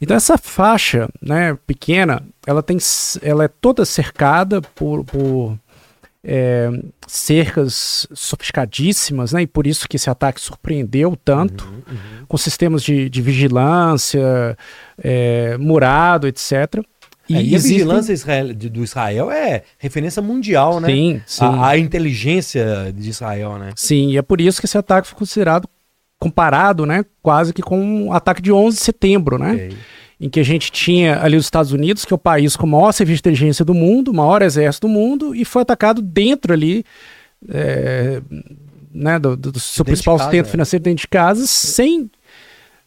[0.02, 2.78] Então essa faixa né, pequena, ela, tem,
[3.22, 5.58] ela é toda cercada por, por
[6.24, 6.70] é,
[7.08, 9.44] cercas sofisticadíssimas, né?
[9.44, 12.26] E por isso que esse ataque surpreendeu tanto, uhum, uhum.
[12.28, 14.58] com sistemas de, de vigilância,
[15.02, 16.84] é, murado, etc.
[17.30, 20.88] E, é, e a vigilância Israel, do Israel é referência mundial, né?
[20.88, 21.46] Sim, sim.
[21.46, 23.72] A, a, inteligência de Israel, né?
[23.76, 25.70] Sim, e é por isso que esse ataque foi considerado,
[26.18, 27.06] comparado, né?
[27.22, 29.54] Quase que com o ataque de 11 de setembro, né?
[29.54, 29.78] Okay
[30.20, 32.70] em que a gente tinha ali os Estados Unidos, que é o país com o
[32.70, 36.52] maior serviço de inteligência do mundo, o maior exército do mundo, e foi atacado dentro
[36.52, 36.84] ali
[37.48, 38.22] é,
[38.94, 40.50] né, do, do, do seu principal sustento é.
[40.50, 42.10] financeiro dentro de casa, sem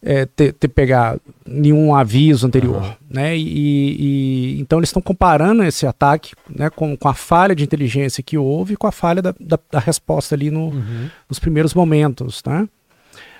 [0.03, 2.83] é, ter, ter pegado nenhum aviso anterior.
[2.83, 2.93] Uhum.
[3.09, 3.37] Né?
[3.37, 3.45] E,
[4.57, 8.37] e, então eles estão comparando esse ataque né, com, com a falha de inteligência que
[8.37, 11.09] houve com a falha da, da, da resposta ali no, uhum.
[11.29, 12.41] nos primeiros momentos.
[12.45, 12.67] Né?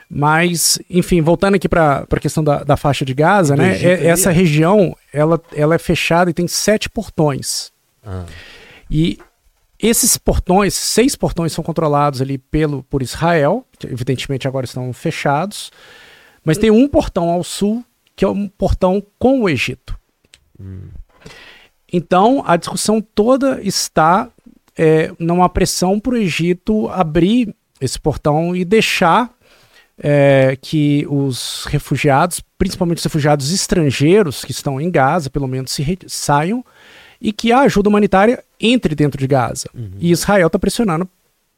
[0.10, 3.76] Mas, enfim, voltando aqui para a questão da, da, faixa de Gaza, né?
[3.82, 7.72] É, essa região ela, ela é fechada e tem sete portões.
[8.06, 8.24] Ah.
[8.92, 9.18] E
[9.82, 15.72] esses portões, seis portões são controlados ali pelo, por Israel, que evidentemente agora estão fechados.
[16.44, 17.84] Mas tem um portão ao sul,
[18.16, 19.98] que é um portão com o Egito.
[20.60, 20.90] Hum.
[21.92, 24.30] Então, a discussão toda está
[24.78, 29.32] é, numa pressão para o Egito abrir esse portão e deixar
[29.98, 36.00] é, que os refugiados, principalmente os refugiados estrangeiros que estão em Gaza, pelo menos se
[36.08, 36.66] saiam
[37.22, 39.70] e que a ajuda humanitária entre dentro de Gaza.
[39.74, 39.92] Uhum.
[40.00, 41.08] E Israel está pressionando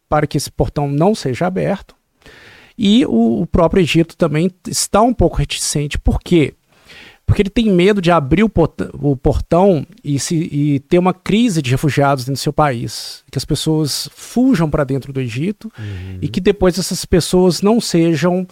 [0.10, 1.96] para que esse portão não seja aberto.
[2.78, 5.98] E o, o, próprio Egito também está um pouco reticente.
[5.98, 6.54] Por quê?
[7.26, 11.14] Porque ele tem medo de abrir o, portão, o portão e, se, e ter uma
[11.14, 13.24] crise de refugiados dentro do seu país.
[13.32, 16.20] Que as pessoas fujam para dentro do Egito uhum.
[16.22, 18.46] e que depois essas pessoas não sejam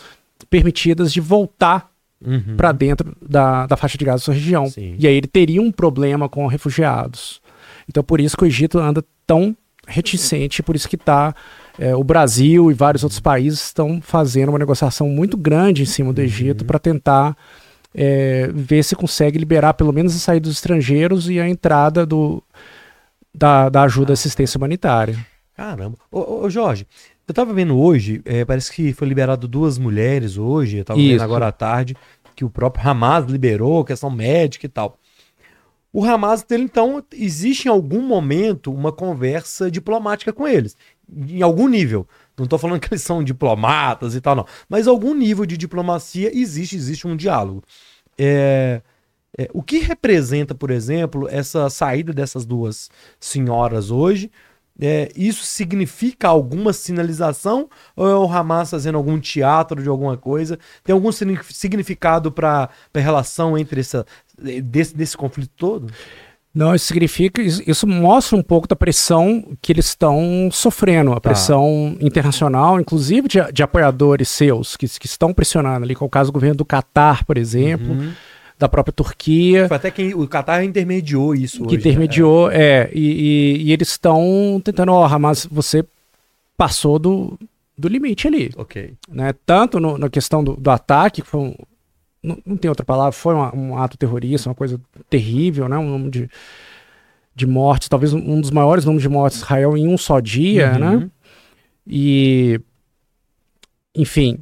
[0.49, 1.91] permitidas de voltar
[2.25, 2.55] uhum.
[2.55, 4.65] para dentro da, da faixa de Gaza da sua região.
[4.67, 4.95] Sim.
[4.97, 7.41] E aí ele teria um problema com refugiados.
[7.87, 9.55] Então por isso que o Egito anda tão
[9.87, 11.35] reticente, por isso que está
[11.77, 16.13] é, o Brasil e vários outros países estão fazendo uma negociação muito grande em cima
[16.13, 16.25] do uhum.
[16.25, 17.35] Egito para tentar
[17.93, 22.43] é, ver se consegue liberar pelo menos a saída dos estrangeiros e a entrada do,
[23.33, 25.17] da, da ajuda à assistência humanitária.
[25.55, 25.97] Caramba.
[26.11, 26.87] Ô, ô Jorge,
[27.27, 31.11] eu tava vendo hoje, é, parece que foi liberado duas mulheres hoje, eu tava Isso.
[31.11, 31.95] vendo agora à tarde,
[32.35, 34.97] que o próprio Hamas liberou, questão médica e tal.
[35.91, 40.75] O Hamas, então, existe em algum momento uma conversa diplomática com eles,
[41.11, 42.07] em algum nível.
[42.37, 44.45] Não estou falando que eles são diplomatas e tal, não.
[44.67, 47.63] Mas algum nível de diplomacia existe, existe um diálogo.
[48.17, 48.81] É,
[49.37, 52.89] é, o que representa, por exemplo, essa saída dessas duas
[53.19, 54.31] senhoras hoje?
[54.81, 60.57] É, isso significa alguma sinalização ou é o Hamas fazendo algum teatro de alguma coisa?
[60.83, 65.93] Tem algum significado para a relação entre essa, desse, desse conflito todo?
[66.53, 71.21] Não, isso significa, isso mostra um pouco da pressão que eles estão sofrendo, a tá.
[71.21, 76.29] pressão internacional, inclusive de, de apoiadores seus, que, que, estão pressionando ali, com o caso
[76.29, 77.93] do governo do Catar, por exemplo.
[77.93, 78.13] Uhum
[78.55, 79.67] da própria Turquia.
[79.67, 81.57] Foi até que o Qatar intermediou isso.
[81.57, 81.79] Que hoje, né?
[81.79, 82.55] intermediou, né?
[82.55, 82.91] é.
[82.93, 85.83] E, e, e, eles estão tentando, ó, oh, Hamas, você
[86.55, 87.37] passou do,
[87.77, 88.51] do limite ali.
[88.55, 88.93] Ok.
[89.09, 89.33] Né?
[89.45, 91.55] Tanto no, na questão do, do ataque, que foi um,
[92.23, 95.77] não, não, tem outra palavra, foi uma, um ato terrorista, uma coisa terrível, né?
[95.77, 96.29] Um número de,
[97.35, 100.71] de mortes, talvez um dos maiores números de mortes de Israel em um só dia,
[100.73, 100.79] uhum.
[100.79, 101.09] né?
[101.85, 102.61] E,
[103.93, 104.39] enfim,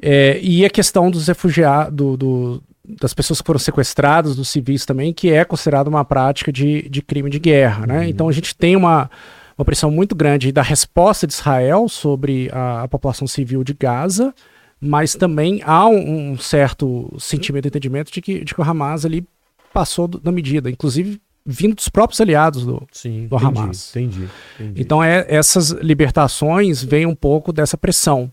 [0.00, 2.62] é, e a questão dos refugiados, do, do,
[3.00, 7.02] das pessoas que foram sequestradas, dos civis também, que é considerado uma prática de, de
[7.02, 7.86] crime de guerra.
[7.86, 7.98] Né?
[7.98, 8.04] Uhum.
[8.04, 9.10] Então a gente tem uma,
[9.56, 14.34] uma pressão muito grande da resposta de Israel sobre a, a população civil de Gaza,
[14.82, 19.04] mas também há um, um, certo sentimento de entendimento de que, de que o Hamas
[19.04, 19.24] ali
[19.72, 23.90] passou do, da medida, inclusive vindo dos próprios aliados do, Sim, do entendi, Hamas.
[23.90, 24.80] Entendi, entendi.
[24.82, 28.30] Então é, essas libertações vêm um pouco dessa pressão.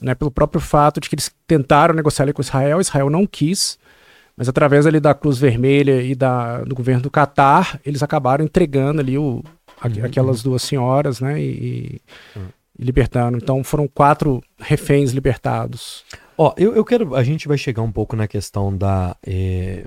[0.00, 3.78] Né, pelo próprio fato de que eles tentaram negociar ali com Israel, Israel não quis,
[4.36, 9.00] mas através ali da Cruz Vermelha e da, do governo do Catar, eles acabaram entregando
[9.00, 9.44] ali o,
[9.84, 10.04] uhum.
[10.04, 11.40] aquelas duas senhoras, né?
[11.40, 12.00] E,
[12.34, 12.42] uhum.
[12.78, 13.38] Libertando.
[13.38, 16.04] Então foram quatro reféns libertados.
[16.36, 17.14] Ó, eu, eu quero.
[17.14, 19.16] A gente vai chegar um pouco na questão da.
[19.26, 19.84] É,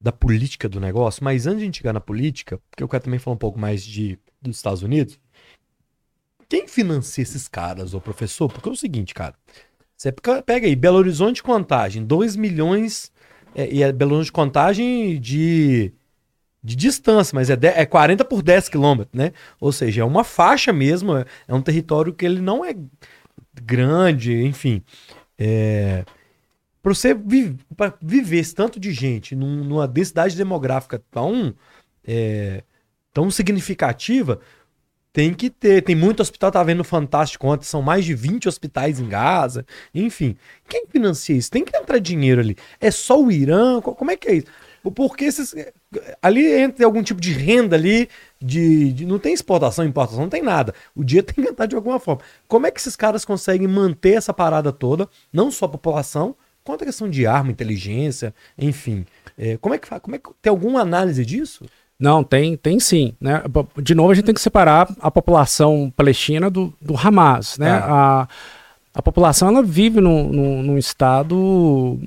[0.00, 3.04] da política do negócio, mas antes de a gente chegar na política, porque eu quero
[3.04, 5.20] também falar um pouco mais de, dos Estados Unidos.
[6.48, 8.50] Quem financia esses caras, ô professor?
[8.50, 9.34] Porque é o seguinte, cara.
[9.94, 13.12] Você pega aí, Belo Horizonte Contagem, 2 milhões,
[13.54, 15.92] é, e é Belo Horizonte Contagem de,
[16.62, 19.32] de distância, mas é, de, é 40 por 10 quilômetros, né?
[19.60, 22.74] Ou seja, é uma faixa mesmo, é, é um território que ele não é
[23.62, 24.82] grande, enfim.
[25.38, 26.04] É,
[26.82, 27.16] para você
[28.00, 31.54] viver esse tanto de gente num, numa densidade demográfica tão,
[32.06, 32.62] é,
[33.12, 34.40] tão significativa,
[35.12, 35.82] tem que ter.
[35.82, 39.66] Tem muito hospital, tá vendo Fantástico ontem, são mais de 20 hospitais em Gaza.
[39.94, 40.36] Enfim,
[40.68, 41.50] quem financia isso?
[41.50, 42.56] Tem que entrar dinheiro ali.
[42.80, 43.80] É só o Irã?
[43.80, 44.46] Como é que é isso?
[44.94, 45.54] Porque esses,
[46.22, 48.08] ali entra algum tipo de renda ali,
[48.40, 50.74] de, de, não tem exportação, importação, não tem nada.
[50.94, 52.22] O dia tem que entrar de alguma forma.
[52.48, 56.82] Como é que esses caras conseguem manter essa parada toda, não só a população, quanto
[56.82, 59.04] a questão de arma, inteligência, enfim.
[59.36, 61.64] É, como é que como é que tem alguma análise disso?
[61.98, 63.14] Não, tem, tem sim.
[63.20, 63.42] Né?
[63.82, 67.58] De novo, a gente tem que separar a população palestina do, do Hamas.
[67.58, 67.68] Né?
[67.68, 67.72] É.
[67.72, 68.26] A,
[68.94, 71.98] a população ela vive num, num, num estado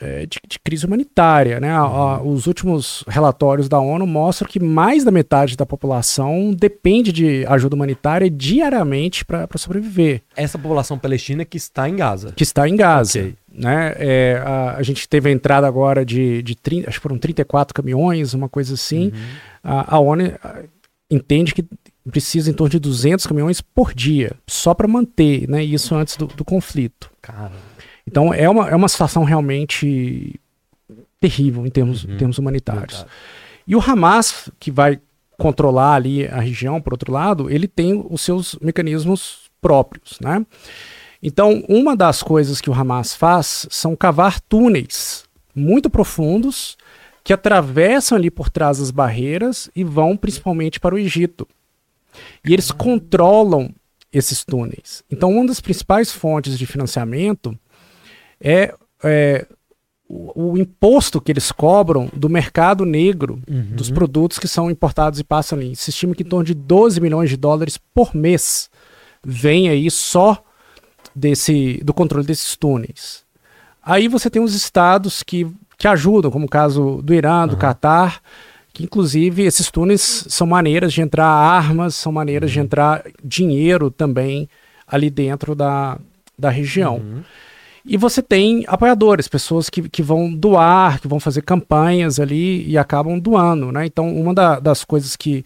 [0.00, 1.60] é, de, de, crise humanitária.
[1.60, 1.70] Né?
[1.70, 2.32] A, a, uhum.
[2.32, 7.74] os últimos relatórios da ONU mostram que mais da metade da população depende de ajuda
[7.74, 10.22] humanitária diariamente para sobreviver.
[10.36, 12.32] Essa população palestina que está em Gaza.
[12.32, 13.18] Que está em Gaza.
[13.18, 13.34] Okay.
[13.52, 13.94] Né?
[13.98, 17.74] É, a, a, gente teve a entrada agora de, de 30, acho que foram 34
[17.74, 19.06] caminhões, uma coisa assim.
[19.06, 19.12] Uhum.
[19.64, 20.32] A, ONU
[21.10, 21.64] entende que
[22.10, 26.26] precisa em torno de 200 caminhões por dia, só para manter né, isso antes do,
[26.26, 27.10] do conflito.
[27.20, 27.67] Caramba.
[28.08, 30.40] Então é uma, é uma situação realmente
[31.20, 32.14] terrível em termos, uhum.
[32.14, 32.98] em termos humanitários.
[32.98, 33.16] Verdade.
[33.66, 34.98] E o Hamas, que vai
[35.36, 40.44] controlar ali a região, por outro lado, ele tem os seus mecanismos próprios, né?
[41.22, 46.78] Então, uma das coisas que o Hamas faz são cavar túneis muito profundos
[47.24, 51.46] que atravessam ali por trás das barreiras e vão principalmente para o Egito.
[52.44, 53.74] E eles controlam
[54.12, 55.02] esses túneis.
[55.10, 57.58] Então, uma das principais fontes de financiamento
[58.40, 59.46] é, é
[60.08, 63.76] o, o, imposto que eles cobram do mercado negro uhum.
[63.76, 65.76] dos produtos que são importados e passam ali.
[65.76, 68.70] Se estima que em torno de 12 milhões de dólares por mês
[69.24, 70.42] vem aí só
[71.14, 73.24] desse do controle desses túneis.
[73.82, 75.46] Aí você tem os estados que,
[75.76, 77.58] que ajudam, como o caso do Irã, do uhum.
[77.58, 78.20] Catar,
[78.72, 82.64] Que, inclusive, esses túneis são maneiras de entrar armas, são maneiras de uhum.
[82.64, 84.48] entrar dinheiro também
[84.86, 85.98] ali dentro da,
[86.38, 86.96] da região.
[86.96, 87.22] Uhum.
[87.84, 92.76] E você tem apoiadores, pessoas que, que vão doar, que vão fazer campanhas ali e
[92.76, 93.86] acabam doando, né?
[93.86, 95.44] Então, uma da, das coisas que,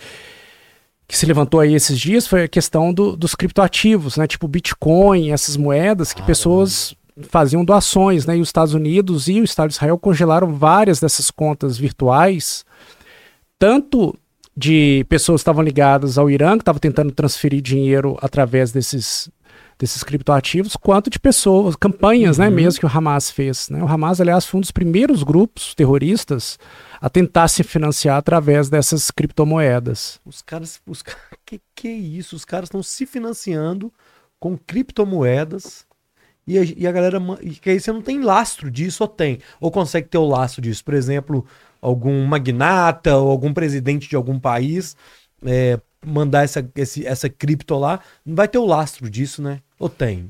[1.07, 4.27] que se levantou aí esses dias foi a questão do, dos criptoativos, né?
[4.27, 6.95] Tipo Bitcoin, essas moedas que ah, pessoas
[7.29, 8.37] faziam doações, né?
[8.37, 12.65] E os Estados Unidos e o Estado de Israel congelaram várias dessas contas virtuais,
[13.59, 14.17] tanto
[14.57, 19.31] de pessoas que estavam ligadas ao Irã, que estavam tentando transferir dinheiro através desses
[19.83, 22.51] desses criptoativos, quanto de pessoas, campanhas, né, uhum.
[22.53, 23.69] né, mesmo que o Hamas fez.
[23.69, 23.83] Né?
[23.83, 26.57] O Hamas, aliás, foi um dos primeiros grupos terroristas
[27.01, 30.21] a tentar se financiar através dessas criptomoedas.
[30.25, 31.03] Os caras, os
[31.45, 32.37] que que é isso?
[32.37, 33.93] Os caras estão se financiando
[34.39, 35.85] com criptomoedas
[36.47, 37.19] e a, e a galera,
[37.61, 40.85] que aí você não tem lastro disso ou tem, ou consegue ter o lastro disso.
[40.85, 41.45] Por exemplo,
[41.81, 44.97] algum magnata ou algum presidente de algum país
[45.45, 49.61] é, mandar essa, esse, essa cripto lá, não vai ter o lastro disso, né?
[49.79, 50.29] Ou tem?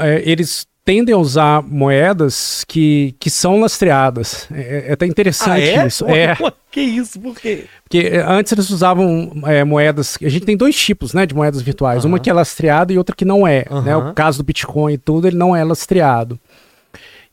[0.00, 4.48] É, eles tendem a usar moedas que, que são lastreadas.
[4.52, 5.86] É, é até interessante ah, é?
[5.86, 6.06] isso.
[6.06, 6.36] é.
[6.70, 7.18] que isso?
[7.18, 7.64] Por quê?
[7.82, 10.16] Porque é, antes eles usavam é, moedas.
[10.22, 12.04] A gente tem dois tipos né, de moedas virtuais.
[12.04, 13.64] Uma que é lastreada e outra que não é.
[13.84, 13.96] Né?
[13.96, 16.38] O caso do Bitcoin e tudo, ele não é lastreado.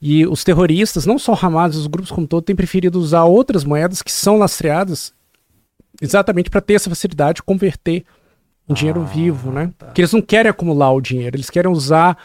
[0.01, 3.63] E os terroristas, não só o Hamas, os grupos como todo, têm preferido usar outras
[3.63, 5.13] moedas que são lastreadas
[6.03, 8.03] exatamente para ter essa facilidade de converter
[8.67, 9.71] em dinheiro ah, vivo, né?
[9.77, 9.87] Tá.
[9.87, 12.17] Porque eles não querem acumular o dinheiro, eles querem usar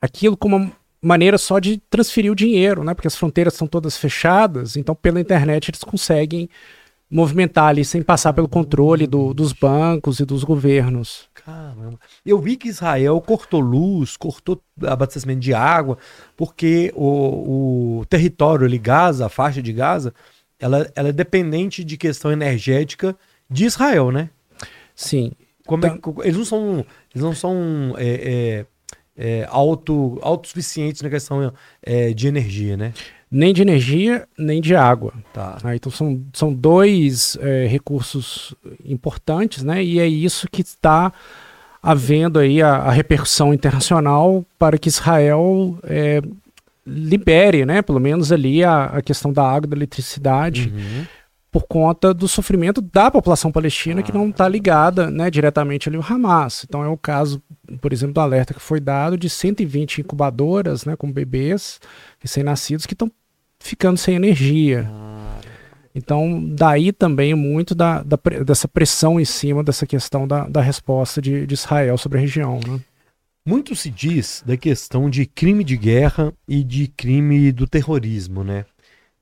[0.00, 2.92] aquilo como uma maneira só de transferir o dinheiro, né?
[2.92, 6.48] Porque as fronteiras são todas fechadas, então pela internet eles conseguem
[7.10, 11.28] movimentar ali sem passar pelo controle do, dos bancos e dos governos.
[11.34, 11.98] Caramba.
[12.24, 15.98] Eu vi que Israel cortou luz, cortou abastecimento de água,
[16.36, 20.14] porque o, o território ali, Gaza, a faixa de Gaza,
[20.60, 23.16] ela, ela é dependente de questão energética
[23.48, 24.30] de Israel, né?
[24.94, 25.32] Sim.
[25.66, 26.16] Como então...
[26.22, 28.66] é, eles não são, eles não são é, é,
[29.16, 32.92] é, auto, autossuficientes na questão é, de energia, né?
[33.30, 35.14] Nem de energia, nem de água.
[35.32, 35.58] Tá.
[35.62, 39.82] Ah, então são, são dois é, recursos importantes, né?
[39.82, 41.12] E é isso que está
[41.82, 46.20] havendo aí a, a, repercussão internacional para que Israel é,
[46.90, 51.06] libere, né, pelo menos ali a, a questão da água, da eletricidade, uhum.
[51.50, 54.02] por conta do sofrimento da população palestina ah.
[54.02, 56.64] que não está ligada, né, diretamente ali ao Hamas.
[56.68, 57.42] Então é o caso,
[57.80, 61.80] por exemplo, do alerta que foi dado de 120 incubadoras, né, com bebês
[62.18, 63.10] recém-nascidos que estão
[63.60, 64.90] ficando sem energia.
[64.90, 65.20] Ah.
[65.94, 71.20] Então, daí também muito da, da, dessa pressão em cima dessa questão da, da resposta
[71.20, 72.60] de, de Israel sobre a região.
[72.66, 72.80] Né?
[73.44, 78.66] Muito se diz da questão de crime de guerra e de crime do terrorismo, né?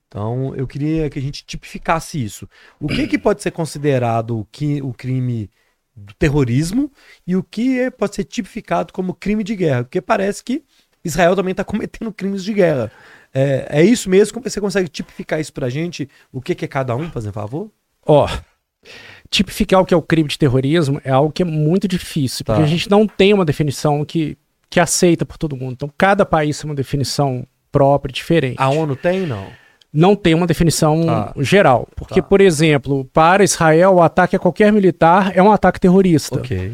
[0.09, 2.49] Então, eu queria que a gente tipificasse isso.
[2.81, 5.51] O que, que pode ser considerado o, crime
[5.95, 6.91] do terrorismo
[7.27, 9.85] e o que é, pode ser tipificado como crime de guerra?
[9.85, 10.65] Porque parece que
[11.05, 12.91] Israel também está cometendo crimes de guerra.
[13.33, 14.41] É, é isso mesmo?
[14.43, 16.09] Você consegue tipificar isso pra gente?
[16.33, 17.71] O que, que é cada um, fazendo favor?
[18.05, 18.89] Ó, oh,
[19.31, 22.55] tipificar o que é o crime de terrorismo é algo que é muito difícil, tá.
[22.55, 24.37] porque a gente não tem uma definição que,
[24.71, 25.73] que aceita por todo mundo.
[25.73, 28.57] Então, cada país tem uma definição própria, diferente.
[28.59, 29.47] A ONU tem, não?
[29.93, 31.33] Não tem uma definição tá.
[31.39, 31.89] geral.
[31.97, 32.27] Porque, tá.
[32.27, 36.39] por exemplo, para Israel, o ataque a qualquer militar é um ataque terrorista.
[36.39, 36.73] Ok.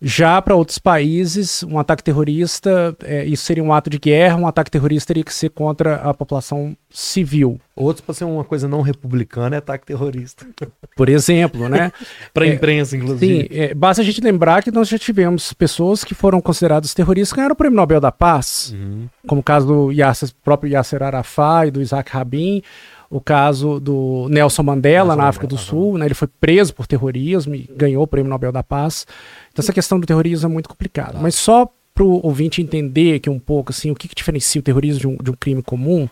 [0.00, 4.46] Já para outros países, um ataque terrorista, é, isso seria um ato de guerra, um
[4.46, 7.60] ataque terrorista teria que ser contra a população civil.
[7.74, 10.46] Outros, para ser uma coisa não republicana, é ataque terrorista.
[10.96, 11.90] Por exemplo, né?
[12.32, 13.42] para a é, imprensa, inclusive.
[13.42, 17.32] Sim, é, basta a gente lembrar que nós já tivemos pessoas que foram consideradas terroristas
[17.32, 19.08] que ganharam o Prêmio Nobel da Paz, uhum.
[19.26, 22.62] como o caso do Yasser, próprio Yasser Arafat e do Isaac Rabin,
[23.10, 26.06] o caso do Nelson Mandela Nelson na África do Sul, né?
[26.06, 29.06] Ele foi preso por terrorismo e ganhou o Prêmio Nobel da Paz.
[29.50, 31.14] Então essa questão do terrorismo é muito complicada.
[31.14, 31.18] Tá.
[31.20, 34.62] Mas só para o ouvinte entender aqui um pouco assim, o que, que diferencia o
[34.62, 36.08] terrorismo de um, de um, crime comum,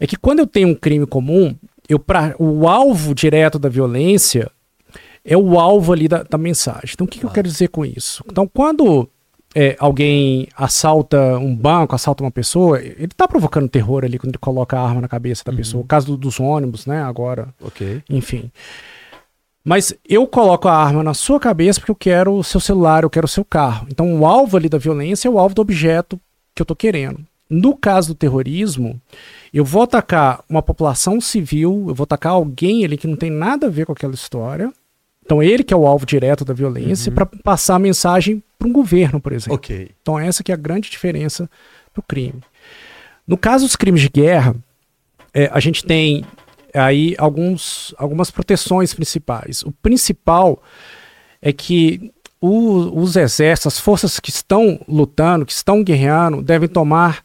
[0.00, 1.54] é que quando eu tenho um crime comum,
[1.88, 4.50] eu pra, o alvo direto da violência
[5.24, 6.90] é o alvo ali da, da mensagem.
[6.94, 8.24] Então o que, que eu quero dizer com isso?
[8.28, 9.08] Então quando
[9.54, 14.38] é, alguém assalta um banco, assalta uma pessoa, ele está provocando terror ali quando ele
[14.38, 15.58] coloca a arma na cabeça da uhum.
[15.58, 15.84] pessoa.
[15.84, 17.02] O caso do, dos ônibus, né?
[17.02, 17.48] Agora.
[17.60, 18.02] Ok.
[18.08, 18.50] Enfim.
[19.64, 23.10] Mas eu coloco a arma na sua cabeça porque eu quero o seu celular, eu
[23.10, 23.86] quero o seu carro.
[23.90, 26.18] Então o alvo ali da violência é o alvo do objeto
[26.54, 27.20] que eu estou querendo.
[27.48, 29.00] No caso do terrorismo,
[29.52, 33.66] eu vou atacar uma população civil, eu vou atacar alguém ali que não tem nada
[33.66, 34.72] a ver com aquela história.
[35.24, 37.14] Então ele que é o alvo direto da violência uhum.
[37.14, 39.56] para passar a mensagem para um governo, por exemplo.
[39.56, 39.90] Okay.
[40.00, 41.50] Então essa que é a grande diferença
[41.92, 42.40] do crime.
[43.26, 44.54] No caso dos crimes de guerra,
[45.34, 46.24] é, a gente tem
[46.72, 49.62] aí alguns, algumas proteções principais.
[49.64, 50.62] O principal
[51.40, 57.24] é que o, os exércitos, as forças que estão lutando, que estão guerreando, devem tomar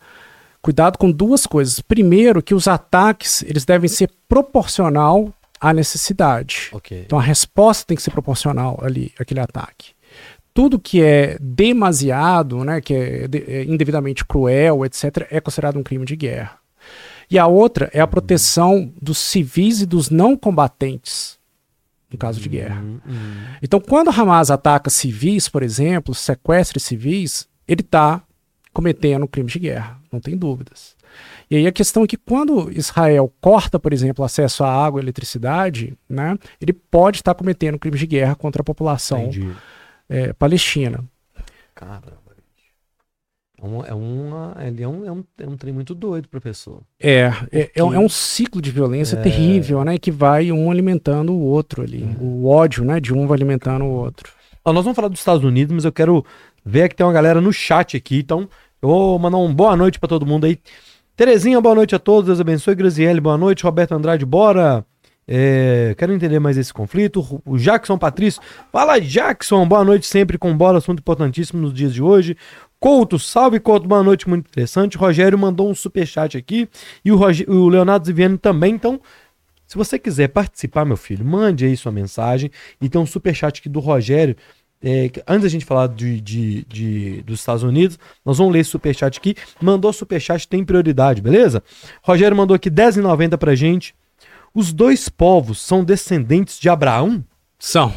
[0.62, 1.80] cuidado com duas coisas.
[1.80, 5.32] Primeiro, que os ataques eles devem ser proporcional
[5.62, 6.70] à necessidade.
[6.72, 7.04] Okay.
[7.06, 9.97] Então a resposta tem que ser proporcional ali, aquele ataque.
[10.58, 15.84] Tudo que é demasiado, né, que é, de, é indevidamente cruel, etc., é considerado um
[15.84, 16.58] crime de guerra.
[17.30, 21.38] E a outra é a proteção dos civis e dos não combatentes
[22.12, 22.82] no caso de guerra.
[22.82, 23.46] Uhum, uhum.
[23.62, 28.24] Então, quando Hamas ataca civis, por exemplo, sequestra civis, ele está
[28.74, 30.96] cometendo crimes de guerra, não tem dúvidas.
[31.52, 35.04] E aí a questão é que quando Israel corta, por exemplo, acesso à água e
[35.04, 39.30] eletricidade, né, ele pode estar cometendo crimes de guerra contra a população
[40.10, 41.04] é, palestina.
[41.76, 42.18] Caramba.
[43.60, 46.84] É, uma, é, uma, ele é, um, é, um, é um trem muito doido, professor.
[47.00, 49.22] É, é, é, um ciclo de violência é...
[49.22, 49.98] terrível, né?
[49.98, 52.04] Que vai um alimentando o outro ali.
[52.04, 52.24] É.
[52.24, 53.00] O ódio, né?
[53.00, 54.32] De um vai alimentando o outro.
[54.64, 56.24] Ó, nós vamos falar dos Estados Unidos, mas eu quero
[56.64, 58.20] ver que tem uma galera no chat aqui.
[58.20, 58.48] Então,
[58.80, 60.60] eu vou mandar um boa noite para todo mundo aí.
[61.16, 62.28] Terezinha, boa noite a todos.
[62.28, 62.76] Deus abençoe.
[62.76, 63.64] Graziele, boa noite.
[63.64, 64.86] Roberto Andrade, bora.
[65.30, 67.42] É, quero entender mais esse conflito.
[67.46, 72.02] O Jackson Patrício, fala Jackson, boa noite sempre com bola, assunto importantíssimo nos dias de
[72.02, 72.38] hoje.
[72.80, 74.98] Couto, salve Couto, boa noite, muito interessante.
[74.98, 76.70] Rogério mandou um superchat aqui
[77.04, 78.74] e o, o Leonardo Ziviano também.
[78.74, 79.02] Então,
[79.66, 82.50] se você quiser participar, meu filho, mande aí sua mensagem.
[82.82, 84.36] E tem um superchat aqui do Rogério.
[84.82, 88.70] É, antes da gente falar de, de, de, dos Estados Unidos, nós vamos ler esse
[88.70, 89.36] superchat aqui.
[89.60, 91.62] Mandou superchat, tem prioridade, beleza?
[92.02, 93.94] Rogério mandou aqui R$10,90 pra gente.
[94.54, 97.24] Os dois povos são descendentes de Abraão?
[97.60, 97.94] São.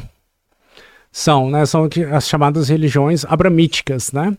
[1.12, 1.66] São, né?
[1.66, 4.36] São as chamadas religiões abramíticas, né?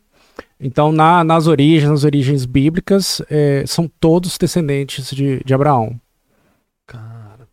[0.60, 6.00] Então, na, nas origens, nas origens bíblicas, é, são todos descendentes de, de Abraão.
[6.86, 7.48] Cara,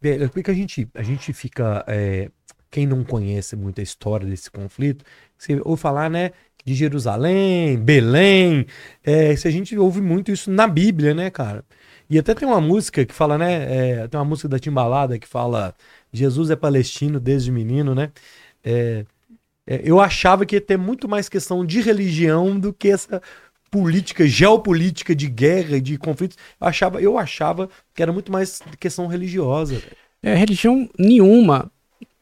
[0.00, 1.84] velho, por que a gente, a gente fica.
[1.88, 2.30] É,
[2.70, 5.04] quem não conhece muito a história desse conflito,
[5.36, 6.30] você ouve falar, né?
[6.64, 8.64] De Jerusalém, Belém.
[9.02, 11.64] É, se a gente ouve muito isso na Bíblia, né, cara?
[12.08, 14.00] E até tem uma música que fala, né?
[14.02, 15.74] É, tem uma música da Timbalada que fala
[16.12, 18.10] Jesus é palestino desde menino, né?
[18.64, 19.04] É,
[19.66, 23.22] é, eu achava que ia ter muito mais questão de religião do que essa
[23.70, 26.36] política, geopolítica de guerra e de conflitos.
[26.60, 29.82] Eu achava, eu achava que era muito mais questão religiosa.
[30.22, 31.70] É, religião nenhuma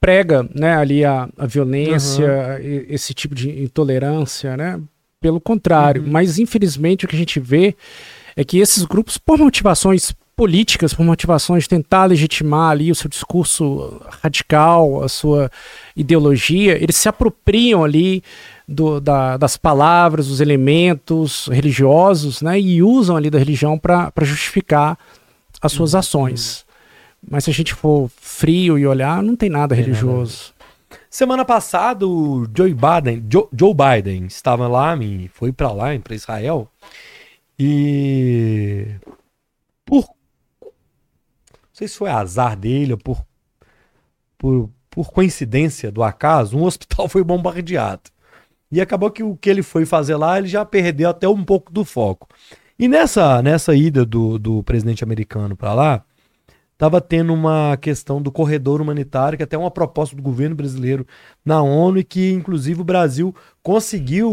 [0.00, 2.84] prega né, ali a, a violência, uhum.
[2.88, 4.80] esse tipo de intolerância, né?
[5.20, 6.08] Pelo contrário, uhum.
[6.08, 7.76] mas infelizmente o que a gente vê
[8.40, 13.10] é que esses grupos, por motivações políticas, por motivações de tentar legitimar ali o seu
[13.10, 15.50] discurso radical, a sua
[15.94, 18.22] ideologia, eles se apropriam ali
[18.66, 24.98] do, da, das palavras, dos elementos religiosos, né, e usam ali da religião para justificar
[25.60, 26.64] as suas ações.
[27.30, 30.54] Mas se a gente for frio e olhar, não tem nada religioso.
[31.10, 34.98] Semana passada, o Joe Biden, Joe, Joe Biden estava lá,
[35.34, 36.66] foi para lá, para Israel,
[37.62, 38.86] e
[39.84, 40.06] por
[40.62, 40.70] não
[41.74, 43.22] sei se foi azar dele ou por,
[44.38, 48.10] por, por coincidência do acaso, um hospital foi bombardeado.
[48.72, 51.70] E acabou que o que ele foi fazer lá, ele já perdeu até um pouco
[51.70, 52.26] do foco.
[52.78, 56.04] E nessa, nessa ida do, do presidente americano para lá,
[56.80, 61.06] estava tendo uma questão do corredor humanitário, que é até uma proposta do governo brasileiro
[61.44, 64.32] na ONU e que inclusive o Brasil conseguiu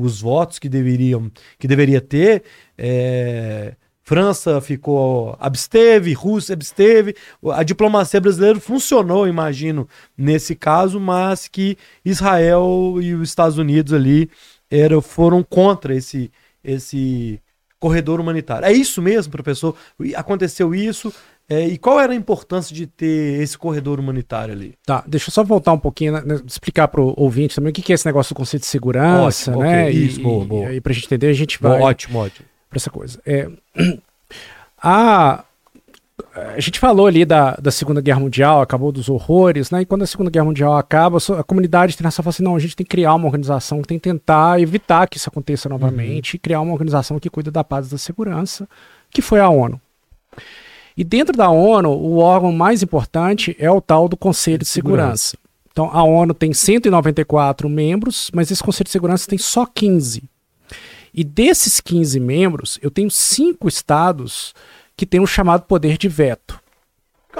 [0.00, 1.28] os votos que deveriam
[1.58, 2.44] que deveria ter.
[2.78, 3.74] É,
[4.04, 7.16] França ficou absteve, Rússia absteve.
[7.52, 14.30] A diplomacia brasileira funcionou, imagino, nesse caso, mas que Israel e os Estados Unidos ali
[14.70, 16.30] eram, foram contra esse
[16.62, 17.40] esse
[17.80, 18.66] corredor humanitário.
[18.66, 19.74] É isso mesmo, professor?
[20.14, 21.12] Aconteceu isso?
[21.50, 24.74] É, e qual era a importância de ter esse corredor humanitário ali?
[24.84, 27.80] Tá, deixa eu só voltar um pouquinho, né, explicar para o ouvinte também o que,
[27.80, 29.84] que é esse negócio do conceito de segurança, ótimo, né?
[29.84, 30.64] Okay, isso, e, boa, boa.
[30.64, 31.78] E aí, para a gente entender, a gente vai.
[31.78, 32.46] Boa, ótimo, ótimo.
[32.68, 33.18] Para essa coisa.
[33.24, 33.48] É,
[34.76, 35.42] a,
[36.34, 39.80] a gente falou ali da, da Segunda Guerra Mundial, acabou dos horrores, né?
[39.80, 42.76] E quando a Segunda Guerra Mundial acaba, a comunidade internacional fala assim: não, a gente
[42.76, 46.36] tem que criar uma organização que tem que tentar evitar que isso aconteça novamente uhum.
[46.36, 48.68] e criar uma organização que cuida da paz e da segurança,
[49.10, 49.80] que foi a ONU.
[50.98, 55.38] E dentro da ONU, o órgão mais importante é o tal do Conselho de Segurança.
[55.70, 60.24] Então, a ONU tem 194 membros, mas esse Conselho de Segurança tem só 15.
[61.14, 64.52] E desses 15 membros, eu tenho cinco estados
[64.96, 66.58] que têm o um chamado poder de veto.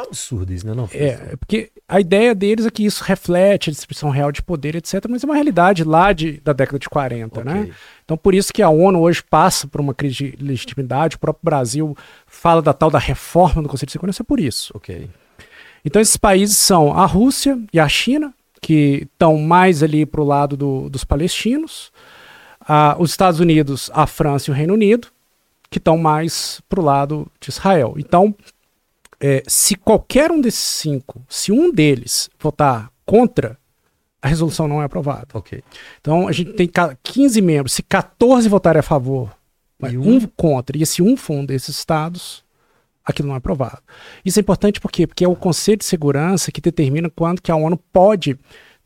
[0.03, 0.75] Absurdo isso, né?
[0.75, 4.77] Não, é, porque a ideia deles é que isso reflete a distribuição real de poder,
[4.77, 5.05] etc.
[5.09, 7.51] Mas é uma realidade lá de, da década de 40, né?
[7.53, 7.71] okay.
[7.71, 7.77] né?
[8.05, 11.17] Então, por isso que a ONU hoje passa por uma crise de legitimidade.
[11.17, 11.97] O próprio Brasil
[12.27, 14.73] fala da tal da reforma do Conselho de Segurança é por isso.
[14.75, 15.09] Ok.
[15.85, 20.25] Então, esses países são a Rússia e a China, que estão mais ali para o
[20.25, 21.93] lado do, dos palestinos,
[22.61, 25.09] ah, os Estados Unidos, a França e o Reino Unido,
[25.71, 27.95] que estão mais para o lado de Israel.
[27.97, 28.35] Então,
[29.21, 33.59] é, se qualquer um desses cinco, se um deles votar contra,
[34.21, 35.27] a resolução não é aprovada.
[35.35, 35.63] Okay.
[36.01, 36.71] Então, a gente tem
[37.03, 37.73] 15 membros.
[37.73, 39.31] Se 14 votarem a favor,
[39.89, 40.17] e um...
[40.17, 42.45] um contra, e esse um for um desses estados,
[43.05, 43.81] aquilo não é aprovado.
[44.25, 45.07] Isso é importante por quê?
[45.07, 48.39] Porque é o Conselho de Segurança que determina quando que a ONU pode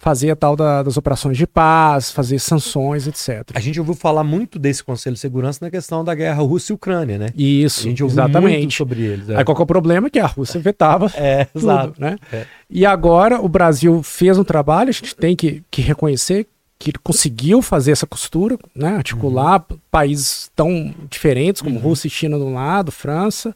[0.03, 3.48] fazer a tal da, das operações de paz, fazer sanções, etc.
[3.55, 6.74] A gente ouviu falar muito desse Conselho de Segurança na questão da guerra Rússia e
[6.74, 7.28] Ucrânia, né?
[7.36, 8.59] Isso, a gente ouviu exatamente.
[8.59, 9.28] muito sobre eles.
[9.28, 9.36] É.
[9.36, 10.11] Aí qual é o problema?
[10.11, 12.00] Que a Rússia vetava é, tudo, exato.
[12.00, 12.18] né?
[12.32, 12.44] É.
[12.68, 16.48] E agora o Brasil fez um trabalho, a gente tem que, que reconhecer
[16.80, 18.96] que ele conseguiu fazer essa costura, né?
[18.96, 19.78] articular uhum.
[19.88, 21.80] países tão diferentes como uhum.
[21.82, 23.55] Rússia e China de um lado, França,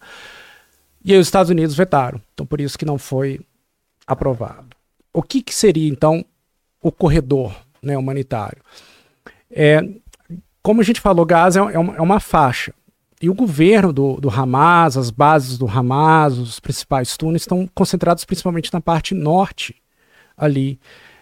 [1.04, 2.20] e aí os Estados Unidos vetaram.
[2.34, 3.40] Então por isso que não foi
[4.06, 4.76] aprovado.
[5.12, 6.24] O que, que seria então
[6.86, 8.62] o corredor né, humanitário.
[9.50, 9.80] É,
[10.62, 12.72] como a gente falou, Gaza é, é, uma, é uma faixa.
[13.20, 18.24] E o governo do, do Hamas, as bases do Hamas, os principais túneis estão concentrados
[18.24, 19.74] principalmente na parte norte
[20.36, 20.78] ali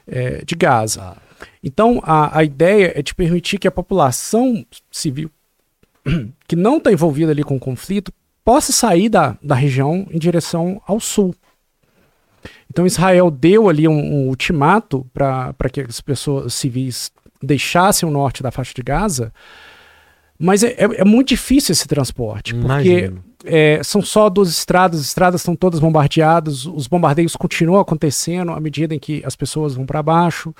[0.06, 1.02] é, de Gaza.
[1.02, 1.16] Ah.
[1.62, 5.30] Então a, a ideia é de permitir que a população civil
[6.46, 8.12] que não está envolvida ali com o conflito
[8.44, 11.34] possa sair da, da região em direção ao sul.
[12.70, 17.10] Então Israel deu ali um, um ultimato para que as pessoas civis
[17.42, 19.32] deixassem o norte da faixa de Gaza,
[20.38, 23.12] mas é, é, é muito difícil esse transporte, porque
[23.44, 28.60] é, são só duas estradas, as estradas estão todas bombardeadas, os bombardeios continuam acontecendo à
[28.60, 30.54] medida em que as pessoas vão para baixo,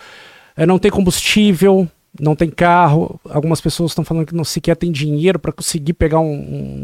[0.56, 1.88] é, não tem combustível,
[2.20, 6.20] não tem carro, algumas pessoas estão falando que não sequer tem dinheiro para conseguir pegar
[6.20, 6.32] um,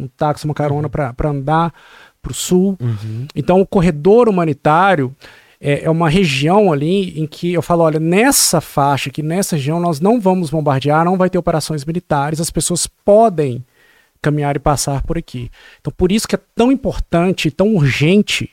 [0.02, 1.72] um, táxi, uma carona para andar
[2.20, 2.76] para o sul.
[2.80, 3.26] Uhum.
[3.34, 5.14] Então, o corredor humanitário
[5.60, 9.78] é, é, uma região ali em que eu falo: olha, nessa faixa aqui, nessa região,
[9.78, 13.64] nós não vamos bombardear, não vai ter operações militares, as pessoas podem
[14.22, 15.50] caminhar e passar por aqui.
[15.80, 18.50] Então, por isso que é tão importante, tão urgente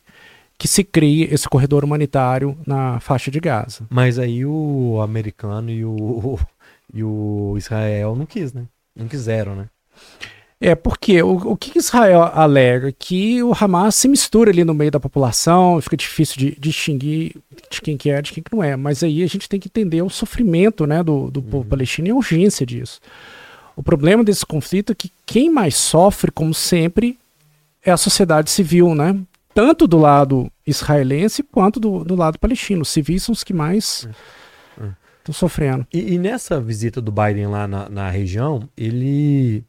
[0.58, 3.86] que se crie esse corredor humanitário na faixa de Gaza.
[3.90, 6.40] Mas aí o americano e o,
[6.94, 8.66] e o Israel não quis, né?
[8.96, 9.70] Não quiseram, né?
[10.60, 12.92] É, porque o, o que Israel alega?
[12.92, 17.36] Que o Hamas se mistura ali no meio da população, fica difícil de, distinguir
[17.70, 18.76] de quem que é, de quem que não é.
[18.76, 21.46] Mas aí a gente tem que entender o sofrimento né, do, do uhum.
[21.46, 23.00] povo palestino e a urgência disso.
[23.76, 27.20] O problema desse conflito é que quem mais sofre, como sempre,
[27.86, 29.16] é a sociedade civil, né?
[29.54, 32.82] Tanto do lado israelense quanto do, do lado palestino.
[32.82, 34.08] Os civis são os que mais
[34.76, 35.32] estão é.
[35.32, 35.86] sofrendo.
[35.94, 39.64] E, e, nessa visita do Biden lá na, na região, ele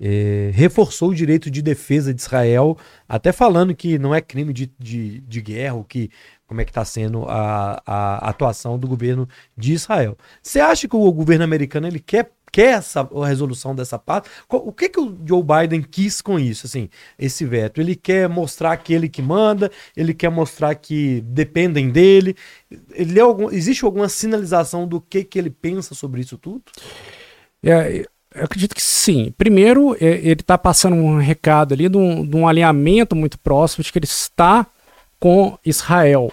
[0.00, 2.76] é, reforçou o direito de defesa de Israel,
[3.08, 6.10] até falando que não é crime de, de, de guerra, que
[6.46, 10.16] como é que está sendo a, a atuação do governo de Israel.
[10.42, 14.30] Você acha que o governo americano ele quer, quer essa a resolução dessa parte?
[14.48, 16.88] O que, que o Joe Biden quis com isso, assim,
[17.18, 17.80] esse veto?
[17.80, 22.36] Ele quer mostrar que ele que manda, ele quer mostrar que dependem dele.
[22.92, 26.62] Ele é algum, existe alguma sinalização do que, que ele pensa sobre isso tudo?
[27.60, 28.06] É,
[28.36, 29.32] eu acredito que sim.
[29.36, 33.82] Primeiro, é, ele está passando um recado ali de um, de um, alinhamento muito próximo
[33.82, 34.66] de que ele está
[35.18, 36.30] com Israel,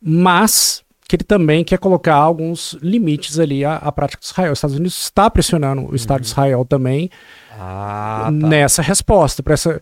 [0.00, 4.52] mas que ele também quer colocar alguns limites ali à, à prática de Israel.
[4.52, 6.22] Os Estados Unidos está pressionando o Estado uhum.
[6.22, 7.10] de Israel também
[7.58, 8.30] ah, tá.
[8.30, 9.42] nessa resposta.
[9.42, 9.80] Para essa,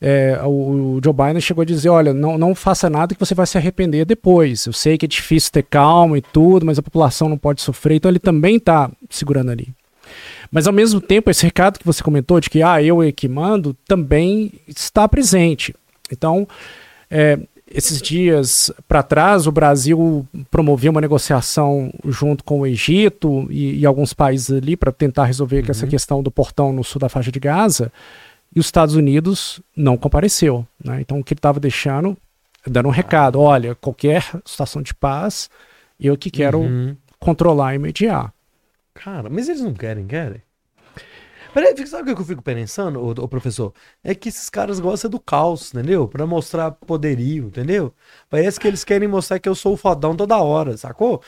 [0.00, 3.34] é, o, o, Joe Biden chegou a dizer: olha, não, não faça nada que você
[3.34, 4.66] vai se arrepender depois.
[4.66, 7.96] Eu sei que é difícil ter calma e tudo, mas a população não pode sofrer.
[7.96, 9.74] Então ele também está segurando ali.
[10.50, 13.28] Mas ao mesmo tempo, esse recado que você comentou de que ah, eu é que
[13.28, 15.74] mando também está presente.
[16.10, 16.46] Então,
[17.10, 17.38] é,
[17.70, 23.86] esses dias para trás, o Brasil promovia uma negociação junto com o Egito e, e
[23.86, 25.70] alguns países ali para tentar resolver uhum.
[25.70, 27.90] essa questão do portão no sul da faixa de Gaza.
[28.54, 30.66] E os Estados Unidos não compareceu.
[30.82, 31.00] Né?
[31.00, 32.16] Então, o que ele estava deixando,
[32.66, 35.50] dando um recado: olha, qualquer situação de paz,
[35.98, 36.96] eu que quero uhum.
[37.18, 38.33] controlar e mediar.
[38.94, 40.42] Cara, mas eles não querem, querem?
[41.52, 43.72] Peraí, sabe o que eu fico pensando, ô, ô, professor?
[44.02, 46.08] É que esses caras gostam do caos, entendeu?
[46.08, 47.94] Pra mostrar poderio, entendeu?
[48.28, 51.22] Parece que eles querem mostrar que eu sou o fodão toda hora, sacou?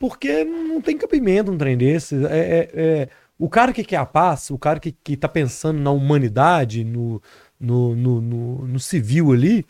[0.00, 2.16] Porque não tem cabimento um trem desse.
[2.26, 5.78] É, é, é, o cara que quer a paz, o cara que, que tá pensando
[5.78, 7.22] na humanidade, no,
[7.58, 9.64] no, no, no, no civil ali,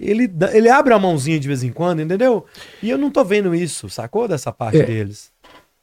[0.00, 2.46] ele, ele abre a mãozinha de vez em quando, entendeu?
[2.82, 4.26] E eu não tô vendo isso, sacou?
[4.26, 5.30] Dessa parte é, deles.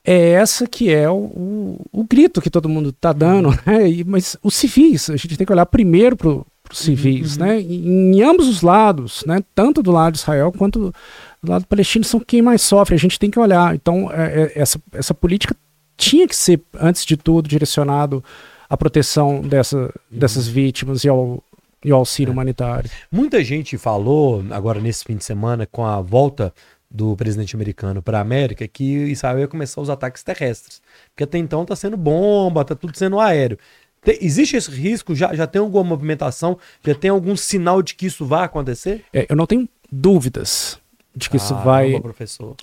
[0.06, 3.90] É essa que é o, o, o, grito que todo mundo tá dando, né?
[3.90, 7.46] E, mas os civis, a gente tem que olhar primeiro pro, os civis, uhum.
[7.46, 7.62] né?
[7.62, 9.42] Em, em, ambos os lados, né?
[9.56, 10.94] Tanto do lado de Israel quanto
[11.42, 12.96] do lado palestino são quem mais sofre.
[12.96, 13.74] A gente tem que olhar.
[13.76, 15.56] Então, é, é, essa, essa política
[15.96, 18.24] tinha que ser, antes de tudo, direcionado
[18.70, 19.90] à proteção dessa, uhum.
[20.12, 21.42] dessas vítimas e ao,
[21.84, 22.34] e ao auxílio é.
[22.34, 22.90] humanitário.
[23.12, 26.54] Muita gente falou, agora nesse fim de semana, com a volta
[26.94, 30.80] do presidente americano para a América, que Israel ia começar os ataques terrestres.
[31.10, 33.58] Porque até então está sendo bomba, está tudo sendo aéreo.
[34.04, 35.16] Tem, existe esse risco?
[35.16, 36.60] Já, já tem alguma movimentação?
[36.86, 39.04] Já tem algum sinal de que isso vai acontecer?
[39.12, 40.80] É, eu não tenho dúvidas
[41.16, 42.00] de que ah, isso vai,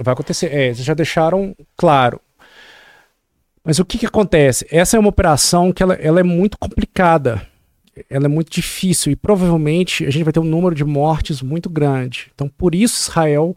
[0.01, 0.47] vai acontecer.
[0.53, 2.21] É, eles já deixaram claro.
[3.65, 4.67] Mas o que, que acontece?
[4.71, 7.47] Essa é uma operação que ela, ela é muito complicada.
[8.09, 11.69] Ela é muito difícil e provavelmente a gente vai ter um número de mortes muito
[11.69, 12.31] grande.
[12.35, 13.57] Então, por isso Israel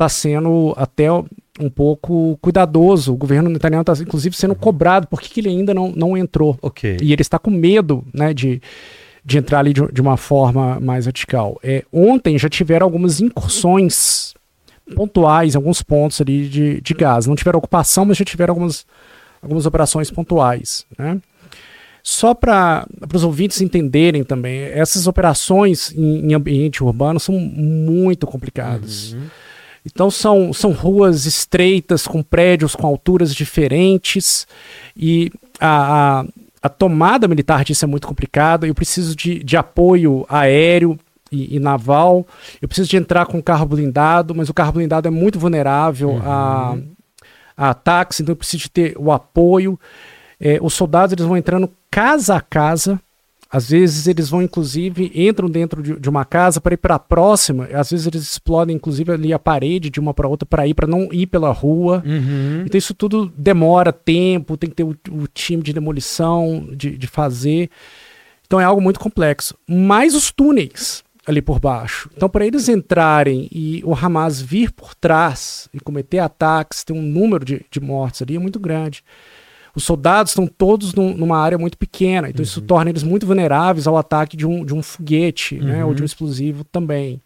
[0.00, 3.12] está sendo até um pouco cuidadoso.
[3.12, 5.06] O governo Netanyahu está, inclusive, sendo cobrado.
[5.06, 6.58] Por que, que, ele ainda não, não entrou?
[6.62, 6.96] Okay.
[7.02, 8.62] E ele está com medo né, de,
[9.22, 11.60] de entrar ali de, de uma forma mais vertical.
[11.62, 14.32] É, ontem já tiveram algumas incursões
[14.96, 17.26] pontuais em alguns pontos ali de, de gás.
[17.26, 18.86] Não tiveram ocupação, mas já tiveram algumas,
[19.42, 20.86] algumas operações pontuais.
[20.98, 21.20] Né?
[22.02, 29.12] Só para os ouvintes entenderem também, essas operações em, em ambiente urbano são muito complicadas.
[29.12, 29.26] Uhum.
[29.84, 34.46] Então são, são ruas estreitas, com prédios com alturas diferentes,
[34.96, 36.24] e a, a,
[36.62, 38.66] a tomada militar disso é muito complicada.
[38.66, 40.98] Eu preciso de, de apoio aéreo
[41.32, 42.26] e, e, naval,
[42.60, 46.22] eu preciso de entrar com carro blindado, mas o carro blindado é muito vulnerável uhum.
[46.22, 46.76] a,
[47.56, 49.78] a ataques, então eu preciso de ter o apoio.
[50.40, 53.00] É, os soldados eles vão entrando casa a casa
[53.52, 56.98] às vezes eles vão, inclusive, entram dentro de, de uma casa para ir para a
[57.00, 57.68] próxima.
[57.74, 60.86] Às vezes eles explodem, inclusive, ali a parede de uma para outra para ir, para
[60.86, 62.00] não ir pela rua.
[62.06, 62.62] Uhum.
[62.64, 67.06] Então isso tudo demora tempo, tem que ter o, o time de demolição, de, de
[67.08, 67.68] fazer.
[68.46, 69.56] Então é algo muito complexo.
[69.68, 72.08] Mais os túneis ali por baixo.
[72.16, 77.02] Então, para eles entrarem e o Hamas vir por trás e cometer ataques, ter um
[77.02, 79.04] número de, de mortes ali é muito grande
[79.80, 82.44] os soldados estão todos num, numa área muito pequena, então uhum.
[82.44, 85.64] isso torna eles muito vulneráveis ao ataque de um, de um foguete, uhum.
[85.64, 86.06] né, ou de um uhum.
[86.06, 87.20] explosivo também.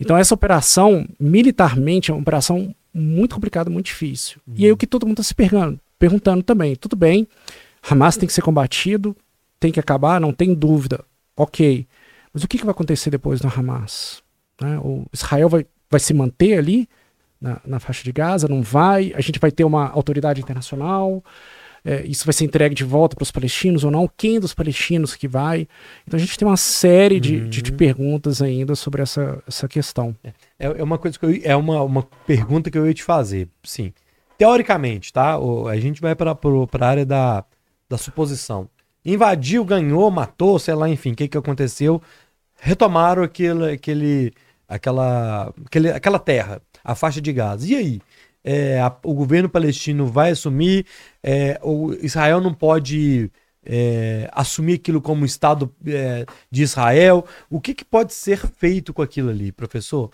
[0.00, 4.40] Então essa operação, militarmente, é uma operação muito complicada, muito difícil.
[4.46, 4.54] Uhum.
[4.56, 7.28] E aí o que todo mundo está se perguntando, perguntando também, tudo bem,
[7.88, 9.14] Hamas tem que ser combatido,
[9.60, 11.04] tem que acabar, não tem dúvida,
[11.36, 11.86] ok.
[12.32, 14.22] Mas o que, que vai acontecer depois no Hamas?
[14.60, 14.78] Né?
[14.78, 16.88] O Israel vai, vai se manter ali?
[17.40, 19.12] na, na faixa de Gaza, não vai.
[19.14, 21.22] A gente vai ter uma autoridade internacional.
[21.88, 24.06] É, isso vai ser entregue de volta para os palestinos ou não?
[24.14, 25.66] Quem dos palestinos que vai?
[26.06, 27.48] Então a gente tem uma série de, uhum.
[27.48, 30.14] de, de, perguntas ainda sobre essa, essa questão.
[30.58, 33.48] É, é uma coisa que eu, é uma, uma pergunta que eu ia te fazer.
[33.64, 33.94] Sim,
[34.36, 35.38] teoricamente, tá?
[35.70, 37.42] A gente vai para a área da,
[37.88, 38.68] da suposição.
[39.02, 42.02] Invadiu, ganhou, matou, sei lá, enfim, o que, que aconteceu?
[42.60, 44.32] Retomaram aquele, aquele,
[44.68, 47.66] aquela, aquele, aquela terra a faixa de Gaza.
[47.66, 48.00] E aí?
[48.44, 50.86] É, a, o governo palestino vai assumir,
[51.22, 53.30] é, o Israel não pode
[53.64, 57.26] é, assumir aquilo como Estado é, de Israel.
[57.50, 60.10] O que, que, pode ser feito com aquilo ali, professor?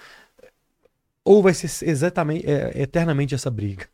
[1.24, 3.86] Ou vai ser exatamente, é, eternamente essa briga?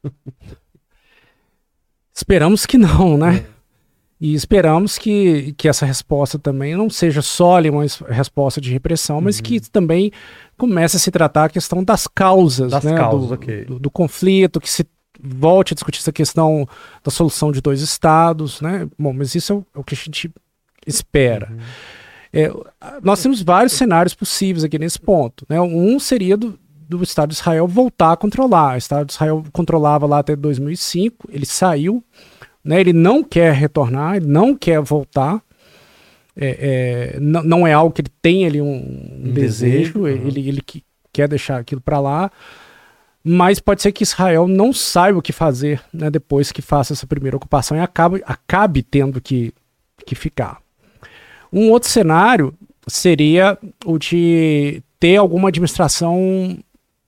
[2.15, 3.47] Esperamos que não, né?
[4.21, 9.39] E esperamos que, que essa resposta também não seja só uma resposta de repressão, mas
[9.39, 9.43] uhum.
[9.43, 10.13] que também
[10.59, 13.65] comece a se tratar a questão das causas, das né, causas do, okay.
[13.65, 14.87] do, do, conflito, que se
[15.19, 16.69] volte a discutir essa questão
[17.03, 18.87] da solução de dois estados, né?
[18.99, 20.31] Bom, mas isso é o, é o que a gente
[20.87, 21.49] espera.
[21.51, 21.59] Uhum.
[22.31, 22.53] É,
[23.03, 25.47] nós temos vários cenários possíveis aqui nesse ponto.
[25.49, 25.59] Né?
[25.59, 28.75] Um seria do, do Estado de Israel voltar a controlar.
[28.75, 32.05] O Estado de Israel controlava lá até 2005, ele saiu
[32.65, 32.81] né?
[32.81, 35.43] Ele não quer retornar, ele não quer voltar.
[36.37, 40.49] É, é, não, não é algo que ele tem ali um, um desejo, desejo ele,
[40.49, 40.83] ele que,
[41.13, 42.31] quer deixar aquilo para lá.
[43.23, 47.07] Mas pode ser que Israel não saiba o que fazer né, depois que faça essa
[47.07, 49.53] primeira ocupação e acabe, acabe tendo que,
[50.07, 50.59] que ficar.
[51.53, 52.55] Um outro cenário
[52.87, 56.59] seria o de ter alguma administração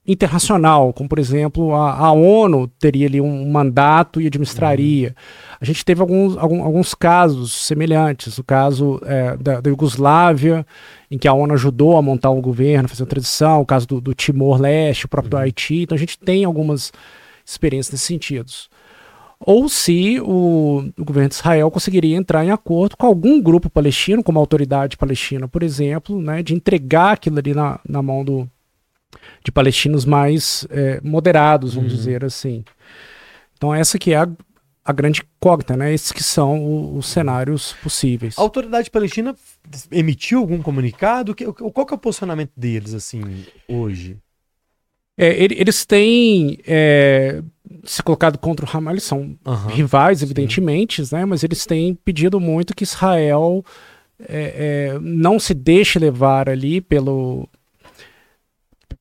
[0.05, 5.09] internacional, como por exemplo a, a, ONU teria ali um mandato e administraria.
[5.09, 5.55] Uhum.
[5.61, 10.65] A gente teve alguns, algum, alguns casos semelhantes, o caso é, da, da Iugoslávia,
[11.09, 14.01] em que a ONU ajudou a montar um governo, fazer uma transição, o caso do,
[14.01, 15.43] do Timor-Leste, o próprio uhum.
[15.43, 16.91] Haiti, então a gente tem algumas
[17.45, 18.51] experiências nesse sentido.
[19.39, 24.21] ou se o, o, governo de Israel conseguiria entrar em acordo com algum grupo palestino,
[24.21, 28.49] como a autoridade palestina, por exemplo, né, de entregar aquilo ali na, na mão do,
[29.43, 31.97] de palestinos mais é, moderados, vamos uhum.
[31.97, 32.63] dizer assim.
[33.55, 34.27] Então essa que é a,
[34.83, 35.93] a grande incógnita, né?
[35.93, 38.37] Esses que são o, os cenários possíveis.
[38.37, 39.35] A autoridade palestina
[39.91, 41.35] emitiu algum comunicado?
[41.35, 43.21] Qual que é o posicionamento deles, assim,
[43.67, 44.17] hoje?
[45.17, 47.43] É, eles têm é,
[47.83, 49.67] se colocado contra o Hamas, eles são uhum.
[49.67, 53.63] rivais, evidentemente, né, mas eles têm pedido muito que Israel
[54.19, 57.47] é, é, não se deixe levar ali pelo,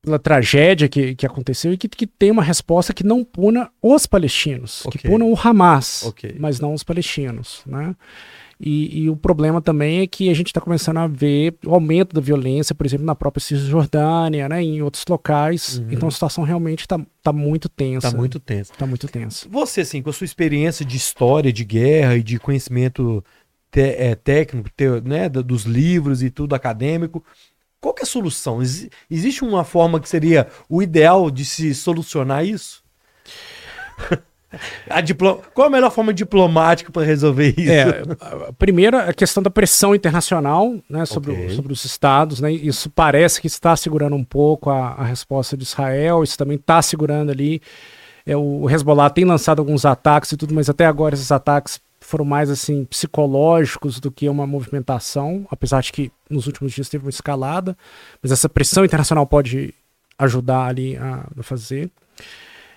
[0.01, 4.07] pela tragédia que, que aconteceu e que, que tenha uma resposta que não puna os
[4.07, 5.01] palestinos, okay.
[5.01, 6.37] que puna o Hamas, okay.
[6.39, 7.63] mas não os palestinos.
[7.67, 7.95] Né?
[8.65, 12.15] E, e, o problema também é que a gente está começando a ver o aumento
[12.15, 15.79] da violência, por exemplo, na própria Cisjordânia, né, em outros locais.
[15.79, 15.89] Uhum.
[15.91, 18.07] Então a situação realmente está tá muito tensa.
[18.07, 18.73] Está muito tensa.
[18.73, 19.49] Está muito tensa.
[19.51, 23.25] Você, assim, com a sua experiência de história, de guerra e de conhecimento
[23.73, 27.25] te, é, técnico, te, né, dos livros e tudo acadêmico,
[27.83, 28.63] qual é a solução?
[28.63, 32.81] Ex existe uma forma que seria o ideal de se solucionar isso?
[34.89, 35.03] A.
[35.55, 37.73] Qual a melhor forma diplomática para resolver isso?
[37.73, 38.03] É,
[38.49, 41.47] a primeira, a questão da pressão internacional né, sobre, okay.
[41.47, 42.39] o, sobre os estados.
[42.39, 46.57] Né, isso parece que está segurando um pouco a, a resposta de Israel, isso também
[46.57, 47.63] está segurando ali.
[48.27, 51.81] É, o Hezbollah tem lançado alguns ataques e tudo, mas até agora esses ataques
[52.13, 57.07] foram mais assim psicológicos do que uma movimentação, apesar de que nos últimos dias teve
[57.07, 57.75] uma escalada,
[58.23, 59.73] mas essa pressão internacional pode
[60.19, 61.91] ajudar ali a, a fazer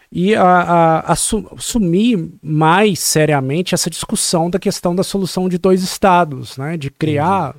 [0.09, 6.55] e a, a, assumir mais seriamente essa discussão da questão da solução de dois estados,
[6.55, 6.77] né?
[6.77, 7.55] De criar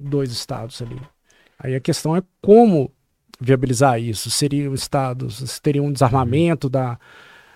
[0.00, 0.10] uhum.
[0.10, 1.00] dois estados ali.
[1.60, 2.90] Aí a questão é como
[3.40, 4.32] viabilizar isso.
[4.32, 6.72] Seriam estados, se teria um desarmamento uhum.
[6.72, 6.98] da,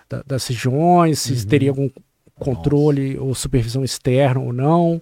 [0.07, 1.45] da, das regiões, se uhum.
[1.45, 1.89] teria algum
[2.43, 3.25] controle Nossa.
[3.25, 5.01] ou supervisão externa ou não.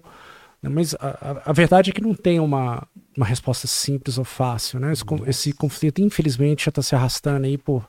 [0.62, 2.86] Mas a, a, verdade é que não tem uma,
[3.16, 4.92] uma resposta simples ou fácil, né?
[4.92, 7.88] Esse, esse conflito, infelizmente, já está se arrastando aí por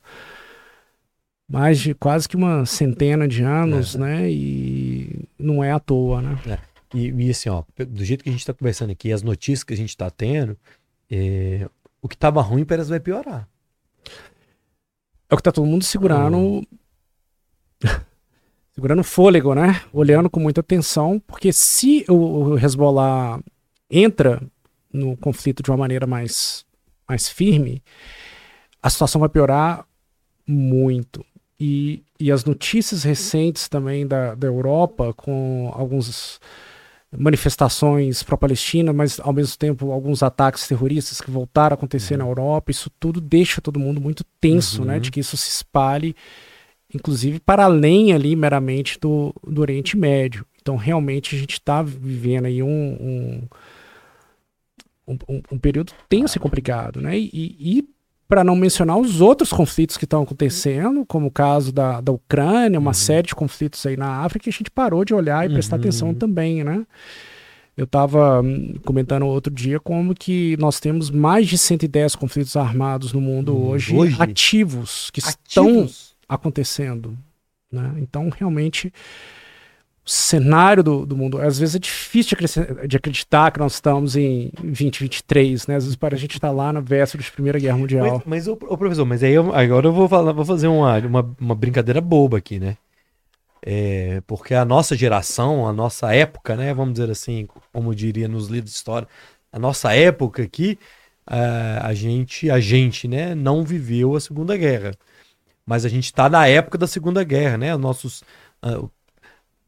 [1.48, 4.00] mais de quase que uma centena de anos, é.
[4.00, 4.32] né?
[4.32, 6.40] E não é à toa, né?
[6.48, 6.58] É.
[6.98, 9.74] E, e, assim, ó, do jeito que a gente está conversando aqui, as notícias que
[9.74, 10.58] a gente está tendo,
[11.12, 11.70] é,
[12.02, 13.48] o que estava ruim parece vai piorar.
[15.30, 16.38] É o que está todo mundo segurando.
[16.38, 16.64] Hum.
[18.74, 19.82] segurando fôlego, né?
[19.92, 23.40] Olhando com muita atenção, porque se o, o Hezbollah
[23.90, 24.42] entra
[24.92, 26.66] no conflito de uma maneira mais,
[27.08, 27.84] mais firme,
[28.82, 29.86] a situação vai piorar
[30.48, 31.26] muito.
[31.60, 36.40] E, e as notícias recentes também da, da Europa, com algumas
[37.16, 42.20] manifestações pró-Palestina, mas ao mesmo tempo alguns ataques terroristas que voltaram a acontecer uhum.
[42.20, 44.94] na Europa, isso tudo deixa todo mundo muito tenso, né, uhum.
[44.94, 46.16] né, de que isso se espalhe,
[46.94, 50.46] inclusive para além ali meramente do, do Oriente Médio.
[50.62, 53.48] Então realmente a gente está vivendo aí um,
[55.08, 57.88] um, um, um, período tenso e complicado, né, e, e
[58.28, 62.80] para não mencionar os outros conflitos que estão acontecendo, como o caso da, da Ucrânia,
[62.80, 62.94] uma uhum.
[62.94, 65.54] série de conflitos aí na África, que a gente parou de olhar e uhum.
[65.54, 66.86] prestar atenção também, né?
[67.76, 73.14] Eu estava hum, comentando outro dia como que nós temos mais de 110 conflitos armados
[73.14, 73.68] no mundo uhum.
[73.70, 75.38] hoje, hoje, ativos, que ativos?
[75.48, 77.18] estão acontecendo.
[77.72, 77.96] Né?
[77.98, 78.92] Então, realmente,
[80.06, 81.42] cenário do, do mundo.
[81.42, 82.38] Às vezes é difícil
[82.88, 85.76] de, acreditar que nós estamos em 2023, né?
[85.78, 88.22] Às vezes para a gente estar tá lá na véspera de Primeira Guerra Mundial.
[88.26, 91.36] Mas, mas o, professor, mas aí eu, agora eu vou, falar, vou fazer uma, uma,
[91.40, 92.78] uma brincadeira boba aqui, né?
[93.66, 96.74] É, porque a nossa geração, a nossa época, né?
[96.74, 99.08] Vamos dizer assim, como diria nos livros de história,
[99.52, 100.78] a nossa época aqui,
[101.26, 103.34] a gente, a gente, né?
[103.34, 104.92] Não viveu a Segunda Guerra.
[105.66, 107.76] Mas a gente está na época da Segunda Guerra, né?
[107.76, 108.22] Os nossos
[108.66, 108.90] uh,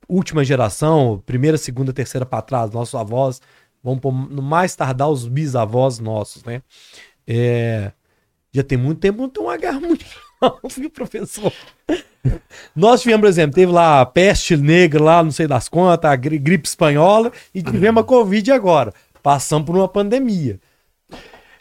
[0.08, 3.42] última geração, primeira, segunda, terceira para trás, nossos avós,
[4.02, 6.62] pôr, no mais tardar os bisavós nossos, né?
[7.28, 7.92] É,
[8.52, 11.52] já tem muito tempo, não tem uma guerra mundial, viu, professor?
[12.76, 16.16] Nós tivemos, por exemplo, teve lá a peste negra lá, não sei das quantas, a
[16.16, 18.94] gripe espanhola, e tivemos a Covid agora.
[19.22, 20.60] Passamos por uma pandemia.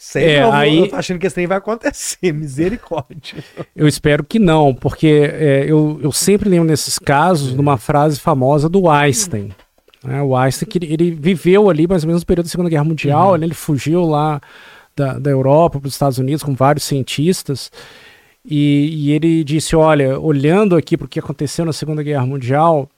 [0.06, 0.80] Sei é, aí...
[0.80, 3.42] eu tô achando que esse trem vai acontecer, misericórdia.
[3.74, 8.20] Eu espero que não, porque é, eu, eu sempre lembro nesses casos de uma frase
[8.20, 9.50] famosa do Einstein.
[10.04, 10.20] Né?
[10.20, 12.84] O Einstein, que ele, ele, viveu ali mais ou menos no período da Segunda Guerra
[12.84, 13.38] Mundial, uhum.
[13.38, 13.46] né?
[13.46, 14.42] ele fugiu lá
[14.94, 17.72] da, da Europa para os Estados Unidos com vários cientistas,
[18.44, 22.90] e, e ele disse, olha, olhando aqui para o que aconteceu na Segunda Guerra Mundial,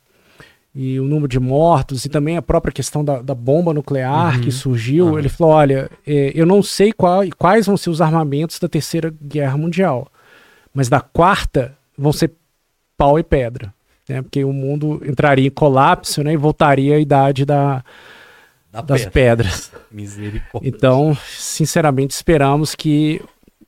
[0.79, 4.43] e o número de mortos e também a própria questão da, da bomba nuclear uhum.
[4.43, 5.19] que surgiu, uhum.
[5.19, 9.13] ele falou: olha, é, eu não sei qual, quais vão ser os armamentos da Terceira
[9.23, 10.07] Guerra Mundial,
[10.75, 12.33] mas da quarta vão ser
[12.95, 13.73] pau e pedra.
[14.07, 14.21] né?
[14.21, 16.35] Porque o mundo entraria em colapso, né?
[16.35, 17.83] E voltaria à idade da,
[18.71, 19.13] da das pedra.
[19.13, 19.73] pedras.
[19.91, 20.69] Misericórdia.
[20.69, 23.23] Então, sinceramente, esperamos que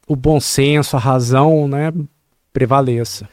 [0.06, 1.90] o bom senso, a razão, né,
[2.52, 3.26] prevaleça.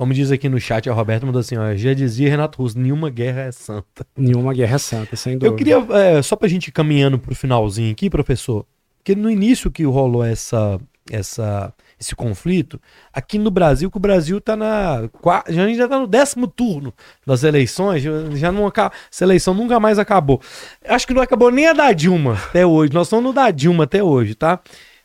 [0.00, 3.10] Como diz aqui no chat, a Roberta mandou assim: ó, já dizia Renato Russo, nenhuma
[3.10, 4.06] guerra é santa.
[4.16, 5.46] Nenhuma guerra é santa, sem dúvida.
[5.48, 8.64] Eu queria, é, só pra gente ir caminhando pro finalzinho aqui, professor,
[8.96, 10.80] porque no início que rolou essa,
[11.10, 12.80] essa, esse conflito,
[13.12, 15.06] aqui no Brasil, que o Brasil tá na.
[15.46, 16.94] A gente já tá no décimo turno
[17.26, 18.72] das eleições, já não
[19.12, 20.40] essa eleição nunca mais acabou.
[20.82, 22.94] Acho que não acabou nem a da Dilma até hoje.
[22.94, 24.60] Nós estamos no da Dilma até hoje, tá?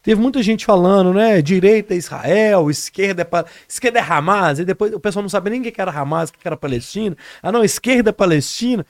[0.06, 1.42] Teve muita gente falando, né?
[1.42, 3.44] Direita é Israel, esquerda é, pa...
[3.68, 6.34] esquerda é Hamas, e depois o pessoal não sabe nem o que era Hamas, o
[6.34, 7.18] que era Palestina.
[7.42, 8.86] Ah, não, esquerda é Palestina.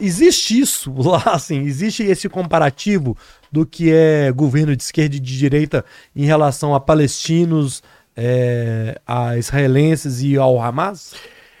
[0.00, 3.14] Existe isso lá, assim, existe esse comparativo
[3.52, 5.84] do que é governo de esquerda e de direita
[6.16, 7.82] em relação a palestinos,
[8.16, 11.12] é, a israelenses e ao Hamas?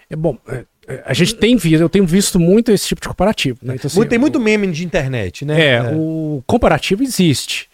[0.08, 0.38] É bom.
[0.48, 3.58] É, é a gente tem visto, eu tenho visto muito esse tipo de comparativo.
[3.62, 3.74] Né?
[3.74, 5.60] Então, assim, tem muito meme de internet, né?
[5.60, 7.68] É, é, o comparativo existe.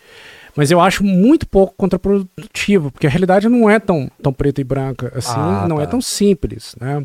[0.56, 4.64] Mas eu acho muito pouco contraprodutivo, porque a realidade não é tão, tão preta e
[4.64, 5.88] branca assim, ah, não é tá.
[5.88, 7.04] é tão simples, né?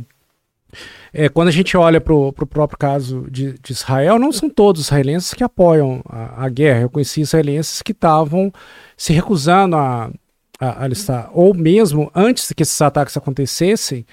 [1.13, 4.81] É, quando a gente olha para o próprio caso de, de, Israel, não são todos
[4.81, 6.81] israelenses que apoiam a, a guerra.
[6.81, 8.51] Eu conheci israelenses que estavam
[8.97, 10.11] se recusando a,
[10.59, 11.29] a, a, listar.
[11.33, 14.05] Ou mesmo antes que esses ataques acontecessem,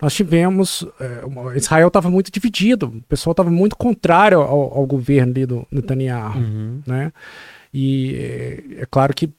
[0.00, 0.86] nós tivemos.
[1.00, 6.38] É, Israel estava muito dividido, o pessoal estava muito contrário ao, ao, governo do Netanyahu.
[6.38, 6.82] Uhum.
[6.86, 7.12] Né?
[7.72, 9.30] E é, é claro que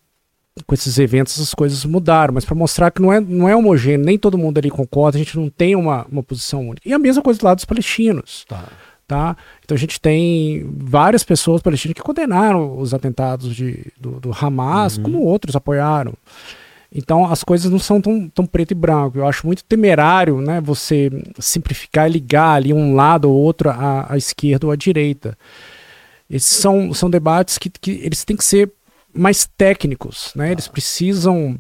[0.65, 4.05] com esses eventos as coisas mudaram, mas para mostrar que não é, não é homogêneo,
[4.05, 6.87] nem todo mundo ali concorda, a gente não tem uma, uma posição única.
[6.87, 8.45] E a mesma coisa do lado dos palestinos.
[8.47, 8.65] Tá.
[9.07, 9.35] Tá?
[9.63, 14.95] Então a gente tem várias pessoas palestinas que condenaram os atentados de, do, do Hamas,
[14.95, 15.03] uhum.
[15.03, 16.13] como outros apoiaram.
[16.93, 19.17] Então as coisas não são tão, tão preto e branco.
[19.17, 21.09] Eu acho muito temerário né, você
[21.39, 25.37] simplificar e ligar ali um lado ou outro à, à esquerda ou à direita.
[26.31, 28.71] Esses são, são debates que, que eles têm que ser
[29.13, 30.51] mais técnicos, né?
[30.51, 31.59] Eles precisam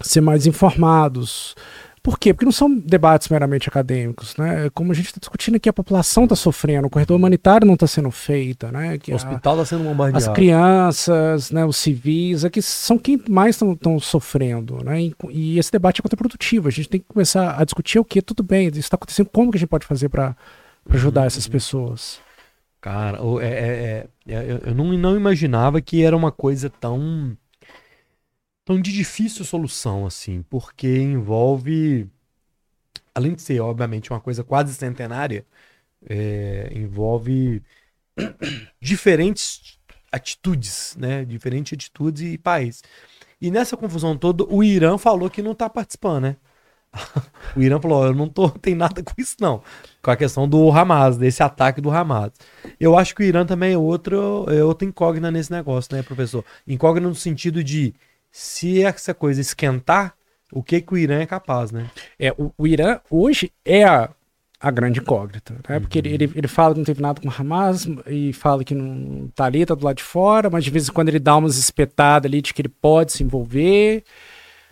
[0.00, 1.54] ser mais informados.
[2.00, 2.34] Por quê?
[2.34, 4.68] Porque não são debates meramente acadêmicos, né?
[4.74, 7.86] Como a gente está discutindo aqui, a população está sofrendo, o corredor humanitário não está
[7.86, 8.98] sendo feito, né?
[8.98, 10.18] Que o hospital está sendo bombardeado.
[10.18, 15.00] As crianças, né, os civis, aqui são quem mais estão sofrendo, né?
[15.00, 16.68] E, e, esse debate é contraprodutivo.
[16.68, 19.50] A gente tem que começar a discutir o que tudo bem, isso está acontecendo, como
[19.50, 20.36] que a gente pode fazer para
[20.90, 21.26] ajudar uhum.
[21.26, 22.20] essas pessoas.
[22.84, 27.34] Cara, é, é, é, eu não, não imaginava que era uma coisa tão
[28.62, 32.06] tão de difícil solução assim, porque envolve,
[33.14, 35.46] além de ser obviamente uma coisa quase centenária,
[36.06, 37.62] é, envolve
[38.78, 39.78] diferentes
[40.12, 41.24] atitudes, né?
[41.24, 42.82] Diferentes atitudes e países.
[43.40, 46.36] E nessa confusão toda, o Irã falou que não está participando, né?
[47.56, 49.62] o Irã falou: eu não tô, tem nada com isso, não.
[50.02, 52.32] Com a questão do Hamas, desse ataque do Hamas.
[52.78, 56.44] Eu acho que o Irã também é outro, é outra incógnita nesse negócio, né, professor?
[56.66, 57.94] Incógnita no sentido de
[58.30, 60.14] se essa coisa esquentar,
[60.52, 61.88] o que, que o Irã é capaz, né?
[62.18, 64.10] É, o, o Irã hoje é a,
[64.60, 65.80] a grande incógnita, né?
[65.80, 66.04] Porque uhum.
[66.06, 69.28] ele, ele, ele, fala que não teve nada com o Hamas e fala que não
[69.34, 71.56] tá ali, tá do lado de fora, mas de vez em quando ele dá umas
[71.56, 74.04] espetadas ali de que ele pode se envolver.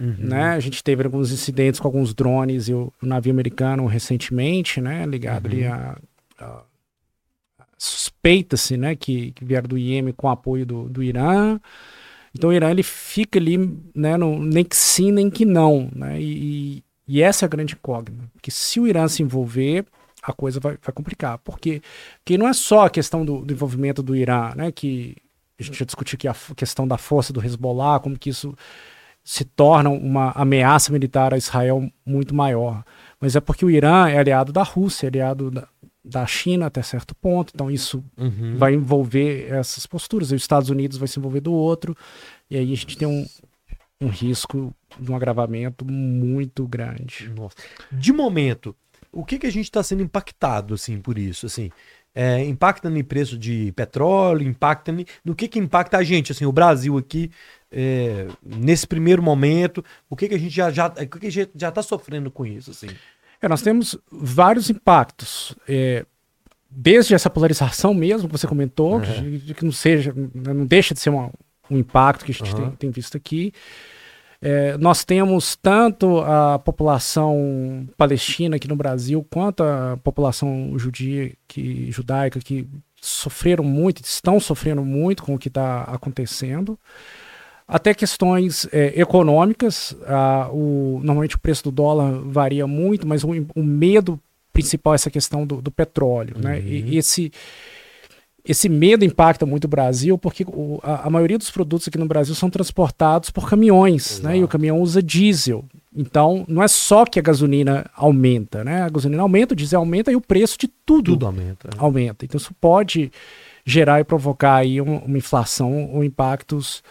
[0.02, 0.16] Uhum.
[0.18, 0.46] Né?
[0.46, 5.06] A gente teve alguns incidentes com alguns drones e o, o navio americano recentemente, né?
[5.06, 5.52] Ligado uhum.
[5.52, 5.96] ali a,
[6.40, 6.62] a
[7.78, 8.96] suspeita-se, né?
[8.96, 11.60] Que, que vieram do Iêmen com apoio do, do Irã.
[12.34, 13.58] Então o Irã ele fica ali,
[13.94, 14.16] né?
[14.16, 16.20] No, nem que sim, nem que não, né?
[16.20, 18.28] E, e essa é a grande incógnita.
[18.32, 19.84] Porque se o Irã se envolver,
[20.20, 21.38] a coisa vai, vai complicar.
[21.38, 21.80] Porque,
[22.18, 24.72] porque não é só a questão do, do envolvimento do Irã, né?
[24.72, 25.14] Que
[25.60, 28.52] a gente já discutiu aqui a questão da força do Hezbollah, como que isso
[29.24, 32.84] se tornam uma ameaça militar a Israel muito maior.
[33.20, 35.68] Mas é porque o Irã é aliado da Rússia, é aliado da,
[36.04, 38.56] da China até certo ponto, então isso uhum.
[38.56, 40.30] vai envolver essas posturas.
[40.30, 41.96] E os Estados Unidos vai se envolver do outro,
[42.50, 43.26] e aí a gente tem um,
[44.00, 47.30] um risco de um agravamento muito grande.
[47.34, 47.56] Nossa.
[47.92, 48.74] De momento,
[49.12, 51.46] o que, que a gente está sendo impactado assim por isso?
[51.46, 51.70] Assim,
[52.14, 54.94] é, impacta no preço de petróleo, impacta
[55.24, 57.30] no que que impacta a gente, assim, o Brasil aqui
[57.70, 61.68] é, nesse primeiro momento, o que que a gente já já, o que que já
[61.68, 62.88] está sofrendo com isso, assim?
[63.40, 66.04] É, nós temos vários impactos, é,
[66.70, 69.00] desde essa polarização mesmo que você comentou, uhum.
[69.40, 71.30] que, que não seja, não deixa de ser uma,
[71.70, 72.68] um impacto que a gente uhum.
[72.68, 73.52] tem, tem visto aqui.
[74.44, 81.92] É, nós temos tanto a população palestina aqui no Brasil quanto a população judia, que,
[81.92, 82.66] judaica que
[83.00, 86.76] sofreram muito, estão sofrendo muito com o que está acontecendo.
[87.68, 89.96] Até questões é, econômicas,
[90.50, 94.18] o, normalmente o preço do dólar varia muito, mas o, o medo
[94.52, 96.42] principal essa questão do, do petróleo, uhum.
[96.42, 96.60] né?
[96.60, 97.32] E esse
[98.44, 102.06] esse medo impacta muito o Brasil porque o, a, a, maioria dos produtos aqui no
[102.06, 104.38] Brasil são transportados por caminhões, né?
[104.38, 105.64] E o caminhão usa diesel.
[105.94, 108.82] Então, não é só que a gasolina aumenta, né?
[108.82, 111.68] A gasolina aumenta, o diesel aumenta e o preço de tudo, tudo aumenta.
[111.68, 111.78] É.
[111.78, 112.24] aumenta.
[112.24, 113.12] Então, isso pode
[113.64, 116.82] gerar e provocar aí um, uma inflação ou impactos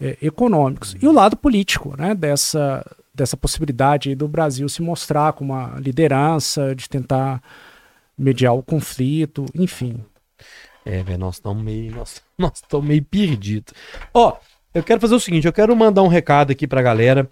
[0.00, 0.94] é, econômicos.
[0.94, 0.98] Uhum.
[1.02, 2.16] E o lado político, né?
[2.16, 2.84] Dessa,
[3.14, 7.40] dessa possibilidade do Brasil se mostrar como uma liderança, de tentar
[8.18, 10.00] mediar o conflito, enfim.
[10.86, 13.74] É, velho, nós estamos meio, nós, nós meio perdidos.
[14.14, 14.36] Ó,
[14.72, 17.28] eu quero fazer o seguinte, eu quero mandar um recado aqui pra galera.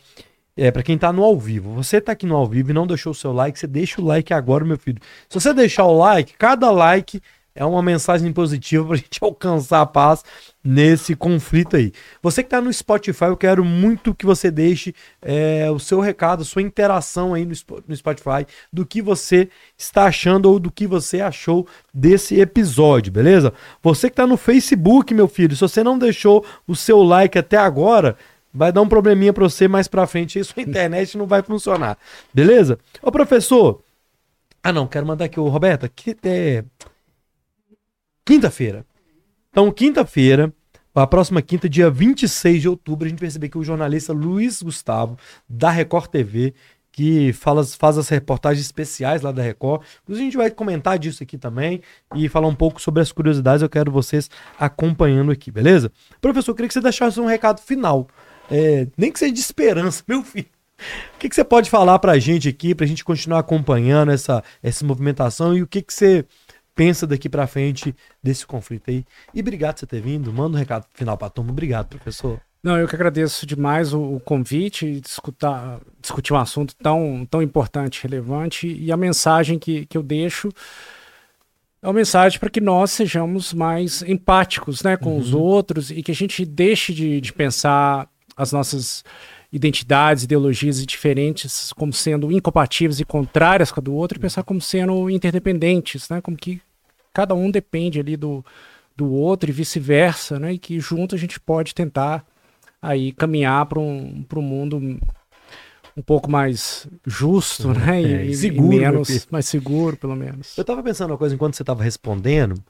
[0.57, 2.87] É, para quem tá no ao vivo, você tá aqui no ao vivo e não
[2.87, 5.01] deixou o seu like, você deixa o like agora, meu filho.
[5.29, 7.21] Se você deixar o like, cada like
[7.55, 10.25] é uma mensagem positiva pra gente alcançar a paz
[10.63, 11.93] nesse conflito aí.
[12.23, 16.45] Você que tá no Spotify, eu quero muito que você deixe é, o seu recado,
[16.45, 17.55] sua interação aí no,
[17.87, 19.49] no Spotify, do que você
[19.79, 23.53] está achando ou do que você achou desse episódio, beleza?
[23.83, 27.57] Você que tá no Facebook, meu filho, se você não deixou o seu like até
[27.57, 28.17] agora,
[28.53, 31.99] vai dar um probleminha para você mais para frente e sua internet não vai funcionar.
[32.33, 32.79] Beleza?
[33.01, 33.81] Ô professor,
[34.63, 36.65] ah não, quero mandar aqui o Roberto, que é
[38.25, 38.87] quinta-feira.
[39.51, 40.53] Então, quinta-feira,
[40.95, 44.63] a próxima quinta, dia 26 de outubro, a gente vai receber aqui o jornalista Luiz
[44.63, 45.17] Gustavo,
[45.49, 46.55] da Record TV,
[46.91, 49.83] que fala, faz as reportagens especiais lá da Record.
[50.03, 51.81] Inclusive, a gente vai comentar disso aqui também
[52.15, 53.63] e falar um pouco sobre as curiosidades.
[53.63, 55.91] Eu quero vocês acompanhando aqui, beleza?
[56.21, 58.09] Professor, eu queria que você deixasse um recado final
[58.51, 60.47] é, nem que seja de esperança, meu filho.
[61.15, 64.85] O que, que você pode falar pra gente aqui, pra gente continuar acompanhando essa, essa
[64.85, 66.25] movimentação e o que, que você
[66.75, 69.05] pensa daqui pra frente desse conflito aí?
[69.33, 70.33] E obrigado por você ter vindo.
[70.33, 71.51] Manda um recado final pra turma.
[71.51, 72.41] Obrigado, professor.
[72.63, 75.47] Não, eu que agradeço demais o, o convite e discutir,
[76.01, 80.49] discutir um assunto tão, tão importante, relevante e a mensagem que, que eu deixo
[81.83, 85.19] é uma mensagem para que nós sejamos mais empáticos né, com uhum.
[85.19, 89.05] os outros e que a gente deixe de, de pensar as nossas
[89.55, 94.61] identidades, ideologias diferentes como sendo incompatíveis e contrárias com a do outro e pensar como
[94.61, 96.21] sendo interdependentes, né?
[96.21, 96.61] Como que
[97.13, 98.45] cada um depende ali do,
[98.97, 100.55] do outro e vice-versa, né?
[100.55, 102.27] E que junto a gente pode tentar
[102.83, 104.99] aí caminhar para um, um mundo
[105.97, 108.03] um pouco mais justo, né?
[108.03, 110.59] E, é, seguro, e menos, mais seguro, pelo menos.
[110.59, 112.61] Eu estava pensando uma coisa enquanto você estava respondendo,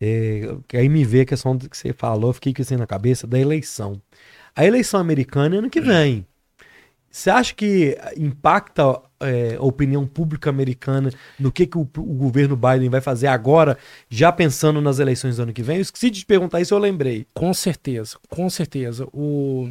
[0.00, 3.28] é, que aí me vê a questão que você falou, fiquei com isso na cabeça,
[3.28, 4.02] da eleição.
[4.56, 6.26] A eleição americana é ano que vem.
[7.12, 12.56] Você acha que impacta é, a opinião pública americana no que, que o, o, governo
[12.56, 13.76] Biden vai fazer agora,
[14.08, 15.76] já pensando nas eleições do ano que vem?
[15.76, 17.26] Eu esqueci de te perguntar isso, eu lembrei.
[17.34, 19.06] Com certeza, com certeza.
[19.12, 19.70] O,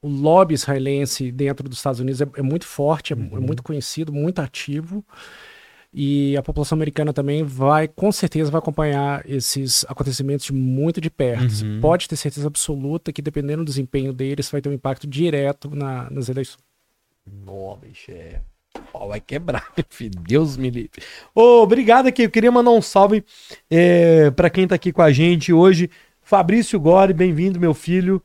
[0.00, 3.36] o lobby israelense dentro dos Estados Unidos é, é muito forte, é, é uhum.
[3.36, 5.04] é muito conhecido, muito ativo.
[5.92, 11.64] E a população americana também vai, com certeza, vai acompanhar esses acontecimentos muito de perto.
[11.64, 11.80] Uhum.
[11.80, 16.08] Pode ter certeza absoluta que, dependendo do desempenho deles, vai ter um impacto direto na,
[16.10, 16.65] nas eleições.
[17.26, 18.40] Não, bicho, é.
[19.08, 20.20] Vai quebrar, filho.
[20.20, 21.02] Deus me livre.
[21.34, 22.22] Ô, obrigado aqui.
[22.22, 23.24] Eu queria mandar um salve
[23.70, 25.90] é, para quem tá aqui com a gente hoje.
[26.22, 28.22] Fabrício Gore, bem-vindo, meu filho.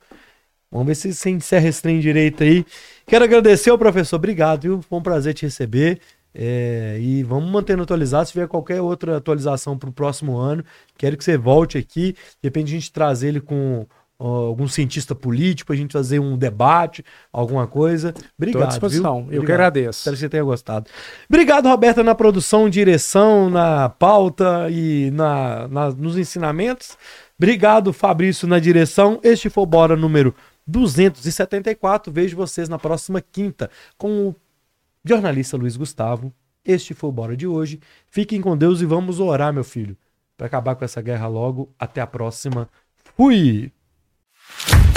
[0.71, 2.65] Vamos ver se você encerra esse trem direito aí.
[3.05, 4.15] Quero agradecer ao professor.
[4.15, 4.81] Obrigado, viu?
[4.81, 5.99] Foi um prazer te receber.
[6.33, 8.25] É, e vamos mantendo atualizado.
[8.25, 10.63] Se tiver qualquer outra atualização para o próximo ano,
[10.97, 12.13] quero que você volte aqui.
[12.13, 13.85] De repente a gente trazer ele com
[14.27, 18.13] algum cientista político, a gente fazer um debate, alguma coisa.
[18.37, 18.47] Obrigado.
[18.47, 19.25] Estou à disposição.
[19.25, 19.41] Viu?
[19.41, 19.99] Eu que agradeço.
[19.99, 20.89] Espero que você tenha gostado.
[21.27, 26.97] Obrigado, Roberta, na produção, direção, na pauta e na, na, nos ensinamentos.
[27.37, 29.19] Obrigado, Fabrício, na direção.
[29.23, 30.35] Este foi o Bora número
[30.67, 32.13] 274.
[32.13, 34.35] Vejo vocês na próxima quinta com o
[35.03, 36.31] jornalista Luiz Gustavo.
[36.63, 37.79] Este foi o Bora de hoje.
[38.07, 39.97] Fiquem com Deus e vamos orar, meu filho,
[40.37, 41.73] para acabar com essa guerra logo.
[41.79, 42.69] Até a próxima.
[43.17, 43.71] Fui!
[44.53, 44.90] Thank you.